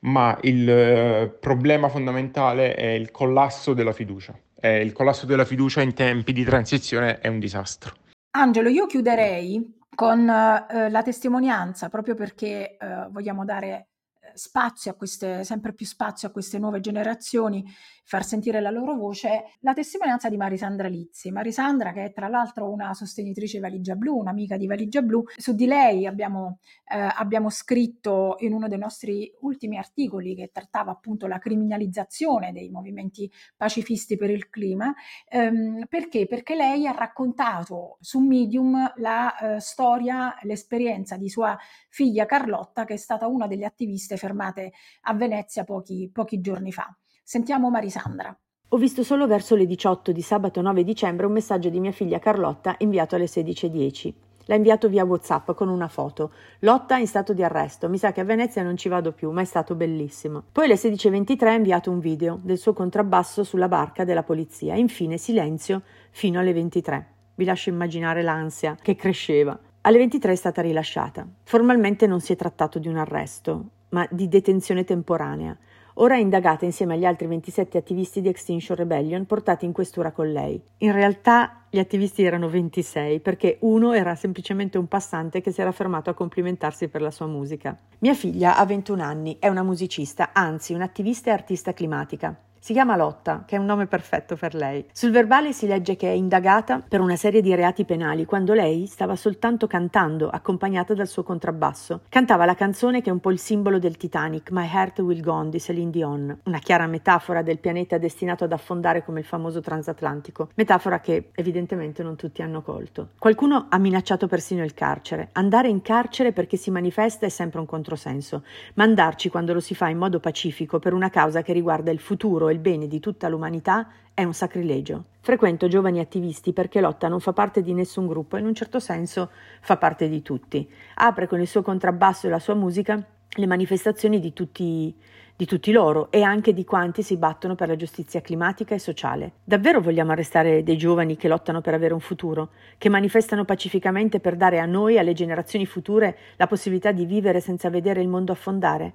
ma 0.00 0.38
il 0.42 0.68
eh, 0.68 1.36
problema 1.40 1.88
fondamentale 1.88 2.74
è 2.74 2.90
il 2.90 3.10
collasso 3.10 3.72
della 3.72 3.92
fiducia. 3.92 4.38
Eh, 4.60 4.80
il 4.80 4.92
collasso 4.92 5.26
della 5.26 5.44
fiducia 5.44 5.82
in 5.82 5.94
tempi 5.94 6.32
di 6.32 6.44
transizione 6.44 7.18
è 7.18 7.28
un 7.28 7.38
disastro. 7.38 7.94
Angelo, 8.34 8.68
io 8.68 8.86
chiuderei 8.86 9.80
con 9.94 10.20
eh, 10.28 10.90
la 10.90 11.02
testimonianza, 11.02 11.88
proprio 11.88 12.14
perché 12.14 12.76
eh, 12.76 13.06
vogliamo 13.10 13.44
dare 13.44 13.88
spazio 14.34 14.90
a 14.90 14.94
queste, 14.94 15.44
sempre 15.44 15.72
più 15.72 15.86
spazio 15.86 16.28
a 16.28 16.30
queste 16.30 16.58
nuove 16.58 16.80
generazioni, 16.80 17.64
far 18.04 18.24
sentire 18.24 18.60
la 18.60 18.70
loro 18.70 18.94
voce, 18.94 19.44
la 19.60 19.72
testimonianza 19.72 20.28
di 20.28 20.36
Marisandra 20.36 20.88
Lizzi. 20.88 21.30
Marisandra, 21.30 21.92
che 21.92 22.04
è 22.04 22.12
tra 22.12 22.28
l'altro 22.28 22.70
una 22.70 22.94
sostenitrice 22.94 23.60
Valigia 23.60 23.94
Blu, 23.94 24.18
un'amica 24.18 24.56
di 24.56 24.66
Valigia 24.66 25.02
Blu, 25.02 25.24
su 25.36 25.54
di 25.54 25.66
lei 25.66 26.06
abbiamo, 26.06 26.58
eh, 26.92 26.98
abbiamo 26.98 27.48
scritto 27.48 28.36
in 28.40 28.52
uno 28.52 28.68
dei 28.68 28.78
nostri 28.78 29.32
ultimi 29.40 29.78
articoli 29.78 30.34
che 30.34 30.50
trattava 30.52 30.90
appunto 30.90 31.26
la 31.26 31.38
criminalizzazione 31.38 32.52
dei 32.52 32.68
movimenti 32.70 33.30
pacifisti 33.56 34.16
per 34.16 34.30
il 34.30 34.48
clima. 34.48 34.92
Ehm, 35.28 35.86
perché? 35.88 36.26
Perché 36.26 36.54
lei 36.54 36.86
ha 36.86 36.92
raccontato 36.92 37.98
su 38.00 38.18
Medium 38.20 38.92
la 38.96 39.36
eh, 39.38 39.60
storia, 39.60 40.36
l'esperienza 40.42 41.16
di 41.16 41.28
sua 41.28 41.56
figlia 41.88 42.26
Carlotta, 42.26 42.84
che 42.84 42.94
è 42.94 42.98
stata 42.98 43.26
una 43.26 43.46
delle 43.46 43.64
attiviste 43.64 44.16
fermate 44.22 44.72
a 45.02 45.14
Venezia 45.14 45.64
pochi, 45.64 46.08
pochi 46.12 46.40
giorni 46.40 46.70
fa. 46.70 46.94
Sentiamo 47.24 47.70
Marisandra. 47.70 48.36
Ho 48.68 48.76
visto 48.76 49.02
solo 49.02 49.26
verso 49.26 49.56
le 49.56 49.66
18 49.66 50.12
di 50.12 50.22
sabato 50.22 50.62
9 50.62 50.84
dicembre 50.84 51.26
un 51.26 51.32
messaggio 51.32 51.68
di 51.68 51.80
mia 51.80 51.90
figlia 51.90 52.20
Carlotta 52.20 52.76
inviato 52.78 53.16
alle 53.16 53.24
16.10. 53.24 54.14
L'ha 54.46 54.54
inviato 54.54 54.88
via 54.88 55.04
WhatsApp 55.04 55.50
con 55.52 55.68
una 55.68 55.88
foto. 55.88 56.32
Lotta 56.60 56.96
in 56.96 57.06
stato 57.06 57.32
di 57.32 57.42
arresto. 57.42 57.88
Mi 57.88 57.98
sa 57.98 58.12
che 58.12 58.20
a 58.20 58.24
Venezia 58.24 58.62
non 58.62 58.76
ci 58.76 58.88
vado 58.88 59.12
più, 59.12 59.30
ma 59.30 59.40
è 59.40 59.44
stato 59.44 59.74
bellissimo. 59.74 60.44
Poi 60.52 60.64
alle 60.64 60.74
16.23 60.74 61.46
ha 61.46 61.52
inviato 61.52 61.90
un 61.90 61.98
video 61.98 62.38
del 62.42 62.58
suo 62.58 62.72
contrabbasso 62.72 63.44
sulla 63.44 63.68
barca 63.68 64.04
della 64.04 64.22
polizia. 64.22 64.74
Infine 64.74 65.18
silenzio 65.18 65.82
fino 66.10 66.40
alle 66.40 66.52
23. 66.52 67.06
Vi 67.34 67.44
lascio 67.44 67.70
immaginare 67.70 68.22
l'ansia 68.22 68.76
che 68.80 68.94
cresceva. 68.94 69.58
Alle 69.82 69.98
23 69.98 70.32
è 70.32 70.36
stata 70.36 70.62
rilasciata. 70.62 71.26
Formalmente 71.42 72.06
non 72.06 72.20
si 72.20 72.32
è 72.32 72.36
trattato 72.36 72.78
di 72.78 72.86
un 72.88 72.96
arresto, 72.96 73.64
ma 73.92 74.06
di 74.10 74.28
detenzione 74.28 74.84
temporanea. 74.84 75.56
Ora 75.96 76.14
è 76.14 76.18
indagata 76.18 76.64
insieme 76.64 76.94
agli 76.94 77.04
altri 77.04 77.26
27 77.26 77.76
attivisti 77.76 78.22
di 78.22 78.28
Extinction 78.28 78.76
Rebellion 78.76 79.26
portati 79.26 79.66
in 79.66 79.72
questura 79.72 80.10
con 80.10 80.32
lei. 80.32 80.60
In 80.78 80.92
realtà 80.92 81.64
gli 81.68 81.78
attivisti 81.78 82.22
erano 82.22 82.48
26 82.48 83.20
perché 83.20 83.58
uno 83.60 83.92
era 83.92 84.14
semplicemente 84.14 84.78
un 84.78 84.88
passante 84.88 85.42
che 85.42 85.52
si 85.52 85.60
era 85.60 85.72
fermato 85.72 86.08
a 86.08 86.14
complimentarsi 86.14 86.88
per 86.88 87.02
la 87.02 87.10
sua 87.10 87.26
musica. 87.26 87.76
Mia 87.98 88.14
figlia 88.14 88.56
ha 88.56 88.64
21 88.64 89.02
anni, 89.02 89.36
è 89.38 89.48
una 89.48 89.62
musicista, 89.62 90.30
anzi 90.32 90.72
un'attivista 90.72 91.28
e 91.28 91.34
artista 91.34 91.74
climatica. 91.74 92.34
Si 92.64 92.74
chiama 92.74 92.94
Lotta, 92.94 93.42
che 93.44 93.56
è 93.56 93.58
un 93.58 93.64
nome 93.64 93.88
perfetto 93.88 94.36
per 94.36 94.54
lei. 94.54 94.86
Sul 94.92 95.10
verbale 95.10 95.52
si 95.52 95.66
legge 95.66 95.96
che 95.96 96.06
è 96.06 96.12
indagata 96.12 96.80
per 96.88 97.00
una 97.00 97.16
serie 97.16 97.42
di 97.42 97.52
reati 97.56 97.84
penali 97.84 98.24
quando 98.24 98.54
lei 98.54 98.86
stava 98.86 99.16
soltanto 99.16 99.66
cantando, 99.66 100.28
accompagnata 100.28 100.94
dal 100.94 101.08
suo 101.08 101.24
contrabbasso. 101.24 102.02
Cantava 102.08 102.44
la 102.44 102.54
canzone 102.54 103.02
che 103.02 103.10
è 103.10 103.12
un 103.12 103.18
po' 103.18 103.32
il 103.32 103.40
simbolo 103.40 103.80
del 103.80 103.96
Titanic, 103.96 104.52
My 104.52 104.68
Heart 104.72 105.00
Will 105.00 105.20
Go 105.20 105.32
On 105.32 105.50
di 105.50 105.58
Celine 105.58 105.90
Dion, 105.90 106.38
una 106.44 106.60
chiara 106.60 106.86
metafora 106.86 107.42
del 107.42 107.58
pianeta 107.58 107.98
destinato 107.98 108.44
ad 108.44 108.52
affondare 108.52 109.04
come 109.04 109.18
il 109.18 109.26
famoso 109.26 109.60
transatlantico, 109.60 110.50
metafora 110.54 111.00
che 111.00 111.30
evidentemente 111.34 112.04
non 112.04 112.14
tutti 112.14 112.42
hanno 112.42 112.62
colto. 112.62 113.08
Qualcuno 113.18 113.66
ha 113.70 113.78
minacciato 113.78 114.28
persino 114.28 114.62
il 114.62 114.72
carcere. 114.72 115.30
Andare 115.32 115.66
in 115.66 115.82
carcere 115.82 116.30
perché 116.30 116.56
si 116.56 116.70
manifesta 116.70 117.26
è 117.26 117.28
sempre 117.28 117.58
un 117.58 117.66
controsenso, 117.66 118.44
ma 118.74 118.84
andarci 118.84 119.30
quando 119.30 119.52
lo 119.52 119.58
si 119.58 119.74
fa 119.74 119.88
in 119.88 119.98
modo 119.98 120.20
pacifico 120.20 120.78
per 120.78 120.94
una 120.94 121.10
causa 121.10 121.42
che 121.42 121.52
riguarda 121.52 121.90
il 121.90 121.98
futuro 121.98 122.50
il 122.52 122.60
bene 122.60 122.86
di 122.86 123.00
tutta 123.00 123.28
l'umanità 123.28 123.88
è 124.14 124.22
un 124.22 124.34
sacrilegio. 124.34 125.06
Frequento 125.20 125.68
giovani 125.68 125.98
attivisti 125.98 126.52
perché 126.52 126.80
Lotta 126.80 127.08
non 127.08 127.20
fa 127.20 127.32
parte 127.32 127.62
di 127.62 127.72
nessun 127.72 128.06
gruppo 128.06 128.36
e 128.36 128.40
in 128.40 128.46
un 128.46 128.54
certo 128.54 128.78
senso 128.78 129.30
fa 129.60 129.76
parte 129.76 130.08
di 130.08 130.22
tutti. 130.22 130.70
Apre 130.94 131.26
con 131.26 131.40
il 131.40 131.48
suo 131.48 131.62
contrabbasso 131.62 132.26
e 132.26 132.30
la 132.30 132.38
sua 132.38 132.54
musica 132.54 133.04
le 133.36 133.46
manifestazioni 133.46 134.20
di 134.20 134.32
tutti, 134.32 134.94
di 135.34 135.46
tutti 135.46 135.72
loro 135.72 136.10
e 136.10 136.22
anche 136.22 136.52
di 136.52 136.64
quanti 136.64 137.02
si 137.02 137.16
battono 137.16 137.54
per 137.54 137.68
la 137.68 137.76
giustizia 137.76 138.20
climatica 138.20 138.74
e 138.74 138.78
sociale. 138.78 139.32
Davvero 139.42 139.80
vogliamo 139.80 140.12
arrestare 140.12 140.62
dei 140.62 140.76
giovani 140.76 141.16
che 141.16 141.28
lottano 141.28 141.62
per 141.62 141.72
avere 141.72 141.94
un 141.94 142.00
futuro, 142.00 142.50
che 142.76 142.90
manifestano 142.90 143.44
pacificamente 143.44 144.20
per 144.20 144.36
dare 144.36 144.58
a 144.58 144.66
noi, 144.66 144.98
alle 144.98 145.14
generazioni 145.14 145.64
future, 145.64 146.16
la 146.36 146.46
possibilità 146.46 146.92
di 146.92 147.06
vivere 147.06 147.40
senza 147.40 147.70
vedere 147.70 148.02
il 148.02 148.08
mondo 148.08 148.32
affondare? 148.32 148.92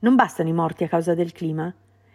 Non 0.00 0.16
bastano 0.16 0.48
i 0.48 0.52
morti 0.52 0.84
a 0.84 0.88
causa 0.88 1.14
del 1.14 1.32
clima? 1.32 1.72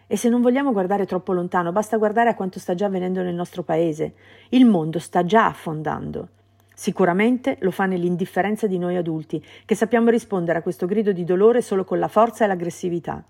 E 0.07 0.15
se 0.15 0.29
non 0.29 0.41
vogliamo 0.41 0.71
guardare 0.71 1.05
troppo 1.05 1.33
lontano, 1.33 1.73
basta 1.73 1.97
guardare 1.97 2.29
a 2.29 2.35
quanto 2.35 2.59
sta 2.59 2.73
già 2.73 2.85
avvenendo 2.85 3.21
nel 3.21 3.35
nostro 3.35 3.63
paese. 3.63 4.13
Il 4.49 4.65
mondo 4.65 4.99
sta 4.99 5.25
già 5.25 5.47
affondando. 5.47 6.29
Sicuramente 6.73 7.57
lo 7.61 7.71
fa 7.71 7.85
nell'indifferenza 7.85 8.67
di 8.67 8.77
noi 8.77 8.95
adulti, 8.95 9.43
che 9.65 9.75
sappiamo 9.75 10.09
rispondere 10.09 10.59
a 10.59 10.61
questo 10.61 10.85
grido 10.85 11.11
di 11.11 11.25
dolore 11.25 11.61
solo 11.61 11.83
con 11.83 11.99
la 11.99 12.07
forza 12.07 12.45
e 12.45 12.47
l'aggressività. 12.47 13.21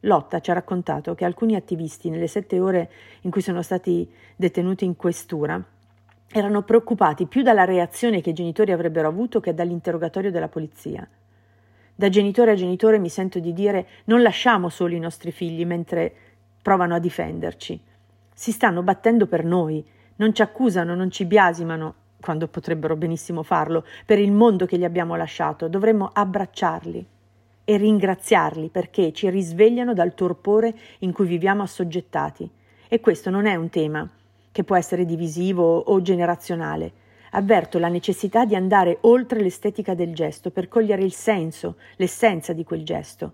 Lotta 0.00 0.40
ci 0.40 0.50
ha 0.50 0.54
raccontato 0.54 1.14
che 1.14 1.24
alcuni 1.24 1.56
attivisti, 1.56 2.10
nelle 2.10 2.28
sette 2.28 2.60
ore 2.60 2.90
in 3.22 3.30
cui 3.30 3.40
sono 3.40 3.62
stati 3.62 4.08
detenuti 4.36 4.84
in 4.84 4.94
questura, 4.94 5.60
erano 6.30 6.62
preoccupati 6.62 7.26
più 7.26 7.42
dalla 7.42 7.64
reazione 7.64 8.20
che 8.20 8.30
i 8.30 8.34
genitori 8.34 8.70
avrebbero 8.70 9.08
avuto 9.08 9.40
che 9.40 9.54
dall'interrogatorio 9.54 10.30
della 10.30 10.48
polizia. 10.48 11.08
Da 11.98 12.10
genitore 12.10 12.50
a 12.50 12.54
genitore 12.56 12.98
mi 12.98 13.08
sento 13.08 13.38
di 13.38 13.54
dire 13.54 13.86
non 14.04 14.20
lasciamo 14.20 14.68
soli 14.68 14.96
i 14.96 15.00
nostri 15.00 15.32
figli 15.32 15.64
mentre 15.64 16.14
provano 16.60 16.94
a 16.94 16.98
difenderci. 16.98 17.80
Si 18.34 18.52
stanno 18.52 18.82
battendo 18.82 19.26
per 19.26 19.46
noi, 19.46 19.82
non 20.16 20.34
ci 20.34 20.42
accusano, 20.42 20.94
non 20.94 21.10
ci 21.10 21.24
biasimano, 21.24 21.94
quando 22.20 22.48
potrebbero 22.48 22.96
benissimo 22.96 23.42
farlo, 23.42 23.82
per 24.04 24.18
il 24.18 24.30
mondo 24.30 24.66
che 24.66 24.76
gli 24.76 24.84
abbiamo 24.84 25.16
lasciato. 25.16 25.68
Dovremmo 25.68 26.10
abbracciarli 26.12 27.06
e 27.64 27.76
ringraziarli 27.78 28.68
perché 28.68 29.14
ci 29.14 29.30
risvegliano 29.30 29.94
dal 29.94 30.12
torpore 30.12 30.74
in 30.98 31.14
cui 31.14 31.26
viviamo 31.26 31.62
assoggettati. 31.62 32.50
E 32.88 33.00
questo 33.00 33.30
non 33.30 33.46
è 33.46 33.54
un 33.54 33.70
tema 33.70 34.06
che 34.52 34.64
può 34.64 34.76
essere 34.76 35.06
divisivo 35.06 35.78
o 35.78 36.02
generazionale. 36.02 36.92
Avverto 37.36 37.78
la 37.78 37.88
necessità 37.88 38.46
di 38.46 38.54
andare 38.54 38.96
oltre 39.02 39.42
l'estetica 39.42 39.92
del 39.92 40.14
gesto 40.14 40.50
per 40.50 40.68
cogliere 40.68 41.02
il 41.02 41.12
senso, 41.12 41.76
l'essenza 41.96 42.54
di 42.54 42.64
quel 42.64 42.82
gesto. 42.82 43.32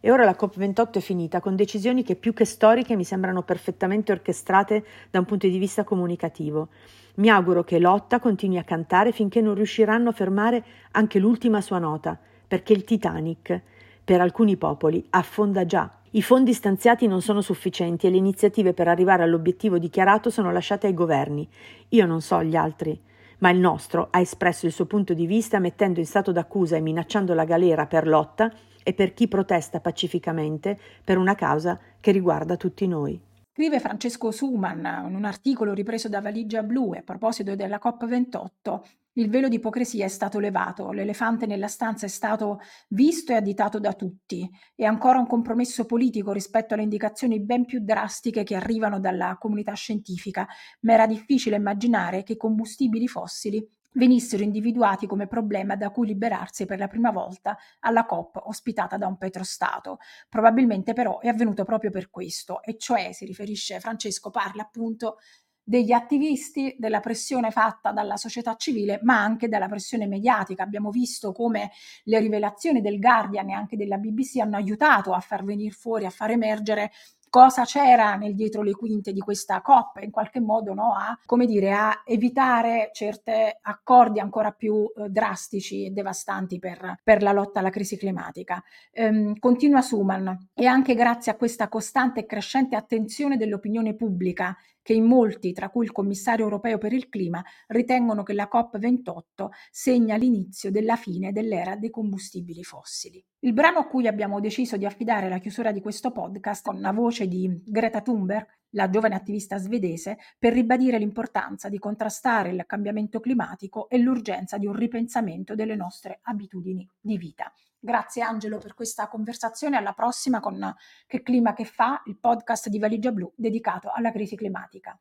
E 0.00 0.10
ora 0.10 0.26
la 0.26 0.36
COP28 0.38 0.98
è 0.98 1.00
finita 1.00 1.40
con 1.40 1.56
decisioni 1.56 2.02
che 2.02 2.14
più 2.14 2.34
che 2.34 2.44
storiche 2.44 2.94
mi 2.94 3.04
sembrano 3.04 3.42
perfettamente 3.42 4.12
orchestrate 4.12 4.84
da 5.10 5.20
un 5.20 5.24
punto 5.24 5.46
di 5.48 5.56
vista 5.56 5.82
comunicativo. 5.82 6.68
Mi 7.14 7.30
auguro 7.30 7.64
che 7.64 7.78
Lotta 7.78 8.20
continui 8.20 8.58
a 8.58 8.64
cantare 8.64 9.12
finché 9.12 9.40
non 9.40 9.54
riusciranno 9.54 10.10
a 10.10 10.12
fermare 10.12 10.62
anche 10.90 11.18
l'ultima 11.18 11.62
sua 11.62 11.78
nota, 11.78 12.18
perché 12.46 12.74
il 12.74 12.84
Titanic, 12.84 13.62
per 14.04 14.20
alcuni 14.20 14.58
popoli, 14.58 15.06
affonda 15.08 15.64
già. 15.64 15.90
I 16.10 16.20
fondi 16.20 16.52
stanziati 16.52 17.06
non 17.06 17.22
sono 17.22 17.40
sufficienti 17.40 18.06
e 18.06 18.10
le 18.10 18.18
iniziative 18.18 18.74
per 18.74 18.88
arrivare 18.88 19.22
all'obiettivo 19.22 19.78
dichiarato 19.78 20.28
sono 20.28 20.52
lasciate 20.52 20.86
ai 20.86 20.92
governi. 20.92 21.48
Io 21.90 22.04
non 22.04 22.20
so 22.20 22.42
gli 22.42 22.56
altri, 22.56 23.00
ma 23.42 23.50
il 23.50 23.58
nostro 23.58 24.08
ha 24.10 24.20
espresso 24.20 24.66
il 24.66 24.72
suo 24.72 24.86
punto 24.86 25.14
di 25.14 25.26
vista 25.26 25.58
mettendo 25.58 26.00
in 26.00 26.06
stato 26.06 26.32
d'accusa 26.32 26.76
e 26.76 26.80
minacciando 26.80 27.34
la 27.34 27.44
galera 27.44 27.86
per 27.86 28.06
Lotta 28.06 28.50
e 28.82 28.94
per 28.94 29.14
chi 29.14 29.28
protesta 29.28 29.80
pacificamente 29.80 30.78
per 31.04 31.18
una 31.18 31.34
causa 31.34 31.78
che 32.00 32.10
riguarda 32.12 32.56
tutti 32.56 32.86
noi. 32.86 33.20
Scrive 33.52 33.80
Francesco 33.80 34.30
Suman 34.30 35.06
in 35.08 35.14
un 35.14 35.24
articolo 35.24 35.74
ripreso 35.74 36.08
da 36.08 36.20
Valigia 36.20 36.62
Blu 36.62 36.92
a 36.94 37.02
proposito 37.02 37.54
della 37.54 37.80
COP28. 37.82 38.80
Il 39.14 39.28
velo 39.28 39.48
di 39.48 39.56
ipocrisia 39.56 40.06
è 40.06 40.08
stato 40.08 40.38
levato, 40.38 40.90
l'elefante 40.90 41.44
nella 41.44 41.68
stanza 41.68 42.06
è 42.06 42.08
stato 42.08 42.60
visto 42.88 43.32
e 43.32 43.34
additato 43.34 43.78
da 43.78 43.92
tutti. 43.92 44.48
È 44.74 44.84
ancora 44.84 45.18
un 45.18 45.26
compromesso 45.26 45.84
politico 45.84 46.32
rispetto 46.32 46.72
alle 46.72 46.84
indicazioni 46.84 47.38
ben 47.38 47.66
più 47.66 47.80
drastiche 47.80 48.42
che 48.42 48.54
arrivano 48.54 49.00
dalla 49.00 49.36
comunità 49.38 49.74
scientifica, 49.74 50.48
ma 50.80 50.94
era 50.94 51.06
difficile 51.06 51.56
immaginare 51.56 52.22
che 52.22 52.32
i 52.32 52.36
combustibili 52.38 53.06
fossili 53.06 53.62
venissero 53.94 54.42
individuati 54.42 55.06
come 55.06 55.26
problema 55.26 55.76
da 55.76 55.90
cui 55.90 56.06
liberarsi 56.06 56.64
per 56.64 56.78
la 56.78 56.88
prima 56.88 57.10
volta 57.10 57.58
alla 57.80 58.06
COP 58.06 58.40
ospitata 58.44 58.96
da 58.96 59.06
un 59.06 59.18
petrostato. 59.18 59.98
Probabilmente 60.28 60.94
però 60.94 61.20
è 61.20 61.28
avvenuto 61.28 61.64
proprio 61.64 61.90
per 61.90 62.08
questo, 62.08 62.62
e 62.62 62.78
cioè 62.78 63.12
si 63.12 63.26
riferisce 63.26 63.80
Francesco 63.80 64.30
parla 64.30 64.62
appunto 64.62 65.18
degli 65.64 65.92
attivisti, 65.92 66.74
della 66.78 67.00
pressione 67.00 67.50
fatta 67.50 67.92
dalla 67.92 68.16
società 68.16 68.56
civile, 68.56 69.00
ma 69.02 69.22
anche 69.22 69.48
dalla 69.48 69.68
pressione 69.68 70.06
mediatica. 70.06 70.62
Abbiamo 70.62 70.90
visto 70.90 71.32
come 71.32 71.70
le 72.04 72.18
rivelazioni 72.18 72.80
del 72.80 72.98
Guardian 72.98 73.50
e 73.50 73.52
anche 73.52 73.76
della 73.76 73.98
BBC 73.98 74.38
hanno 74.38 74.56
aiutato 74.56 75.12
a 75.12 75.20
far 75.20 75.44
venire 75.44 75.70
fuori, 75.70 76.06
a 76.06 76.10
far 76.10 76.30
emergere 76.30 76.90
cosa 77.32 77.64
c'era 77.64 78.14
nel 78.16 78.34
dietro 78.34 78.60
le 78.60 78.72
quinte 78.72 79.10
di 79.10 79.20
questa 79.20 79.62
coppa, 79.62 80.02
in 80.02 80.10
qualche 80.10 80.38
modo 80.38 80.74
no, 80.74 80.92
a, 80.94 81.16
dire, 81.46 81.72
a 81.72 82.02
evitare 82.04 82.90
certi 82.92 83.30
accordi 83.62 84.20
ancora 84.20 84.50
più 84.50 84.84
eh, 84.84 85.08
drastici 85.08 85.86
e 85.86 85.90
devastanti 85.92 86.58
per, 86.58 87.00
per, 87.02 87.22
la 87.22 87.32
lotta 87.32 87.60
alla 87.60 87.70
crisi 87.70 87.96
climatica. 87.96 88.62
Ehm, 88.90 89.38
continua 89.38 89.80
Suman, 89.80 90.50
e 90.52 90.66
anche 90.66 90.94
grazie 90.94 91.32
a 91.32 91.36
questa 91.36 91.68
costante 91.68 92.20
e 92.20 92.26
crescente 92.26 92.76
attenzione 92.76 93.38
dell'opinione 93.38 93.94
pubblica 93.94 94.54
che 94.82 94.92
in 94.92 95.04
molti, 95.04 95.52
tra 95.52 95.70
cui 95.70 95.84
il 95.84 95.92
commissario 95.92 96.44
europeo 96.44 96.78
per 96.78 96.92
il 96.92 97.08
clima, 97.08 97.42
ritengono 97.68 98.22
che 98.22 98.32
la 98.32 98.48
COP28 98.52 99.48
segna 99.70 100.16
l'inizio 100.16 100.70
della 100.70 100.96
fine 100.96 101.32
dell'era 101.32 101.76
dei 101.76 101.90
combustibili 101.90 102.62
fossili. 102.62 103.24
Il 103.40 103.52
brano 103.52 103.78
a 103.78 103.86
cui 103.86 104.06
abbiamo 104.06 104.40
deciso 104.40 104.76
di 104.76 104.84
affidare 104.84 105.28
la 105.28 105.38
chiusura 105.38 105.72
di 105.72 105.80
questo 105.80 106.12
podcast 106.12 106.64
con 106.64 106.80
la 106.80 106.92
voce 106.92 107.26
di 107.26 107.62
Greta 107.64 108.00
Thunberg, 108.00 108.46
la 108.74 108.88
giovane 108.88 109.14
attivista 109.14 109.58
svedese, 109.58 110.18
per 110.38 110.52
ribadire 110.52 110.98
l'importanza 110.98 111.68
di 111.68 111.78
contrastare 111.78 112.50
il 112.50 112.64
cambiamento 112.66 113.20
climatico 113.20 113.88
e 113.88 113.98
l'urgenza 113.98 114.58
di 114.58 114.66
un 114.66 114.74
ripensamento 114.74 115.54
delle 115.54 115.76
nostre 115.76 116.20
abitudini 116.22 116.88
di 117.00 117.18
vita. 117.18 117.52
Grazie 117.84 118.22
Angelo 118.22 118.58
per 118.58 118.74
questa 118.74 119.08
conversazione, 119.08 119.76
alla 119.76 119.92
prossima 119.92 120.38
con 120.38 120.72
Che 121.04 121.20
clima 121.20 121.52
che 121.52 121.64
fa, 121.64 122.00
il 122.06 122.16
podcast 122.16 122.68
di 122.68 122.78
Valigia 122.78 123.10
Blu 123.10 123.32
dedicato 123.34 123.90
alla 123.92 124.12
crisi 124.12 124.36
climatica. 124.36 124.96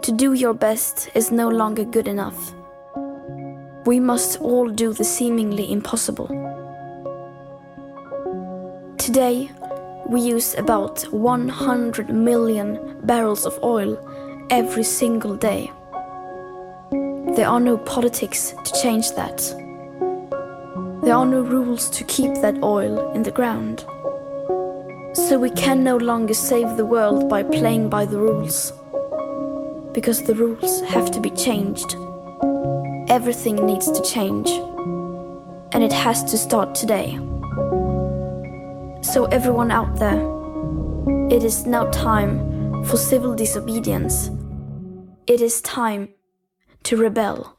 To 0.00 0.12
do 0.12 0.34
your 0.34 0.52
best 0.52 1.12
is 1.14 1.30
no 1.30 1.48
longer 1.48 1.88
good 1.88 2.08
enough. 2.08 2.52
We 3.84 4.00
must 4.00 4.40
all 4.40 4.74
do 4.74 4.92
the 4.92 5.04
seemingly 5.04 5.70
impossible. 5.70 6.26
Today, 8.96 9.48
we 10.08 10.18
use 10.22 10.58
about 10.58 11.06
100 11.12 12.10
million 12.12 12.98
barrels 13.04 13.44
of 13.44 13.56
oil 13.62 13.96
every 14.50 14.82
single 14.82 15.36
day. 15.36 15.70
There 17.36 17.46
are 17.46 17.60
no 17.60 17.78
politics 17.78 18.54
to 18.64 18.72
change 18.82 19.12
that. 19.12 19.61
There 21.02 21.16
are 21.16 21.26
no 21.26 21.40
rules 21.40 21.90
to 21.90 22.04
keep 22.04 22.32
that 22.34 22.62
oil 22.62 23.10
in 23.10 23.24
the 23.24 23.32
ground. 23.32 23.80
So 25.14 25.36
we 25.36 25.50
can 25.50 25.82
no 25.82 25.96
longer 25.96 26.32
save 26.32 26.76
the 26.76 26.86
world 26.86 27.28
by 27.28 27.42
playing 27.42 27.88
by 27.88 28.06
the 28.06 28.18
rules. 28.18 28.72
Because 29.92 30.22
the 30.22 30.36
rules 30.36 30.80
have 30.82 31.10
to 31.10 31.20
be 31.20 31.30
changed. 31.30 31.96
Everything 33.08 33.66
needs 33.66 33.90
to 33.90 34.00
change. 34.02 34.48
And 35.72 35.82
it 35.82 35.92
has 35.92 36.22
to 36.30 36.38
start 36.38 36.76
today. 36.76 37.18
So, 39.02 39.24
everyone 39.32 39.72
out 39.72 39.96
there, 39.96 40.22
it 41.36 41.42
is 41.42 41.66
now 41.66 41.90
time 41.90 42.84
for 42.84 42.96
civil 42.96 43.34
disobedience. 43.34 44.30
It 45.26 45.40
is 45.40 45.60
time 45.62 46.10
to 46.84 46.96
rebel. 46.96 47.58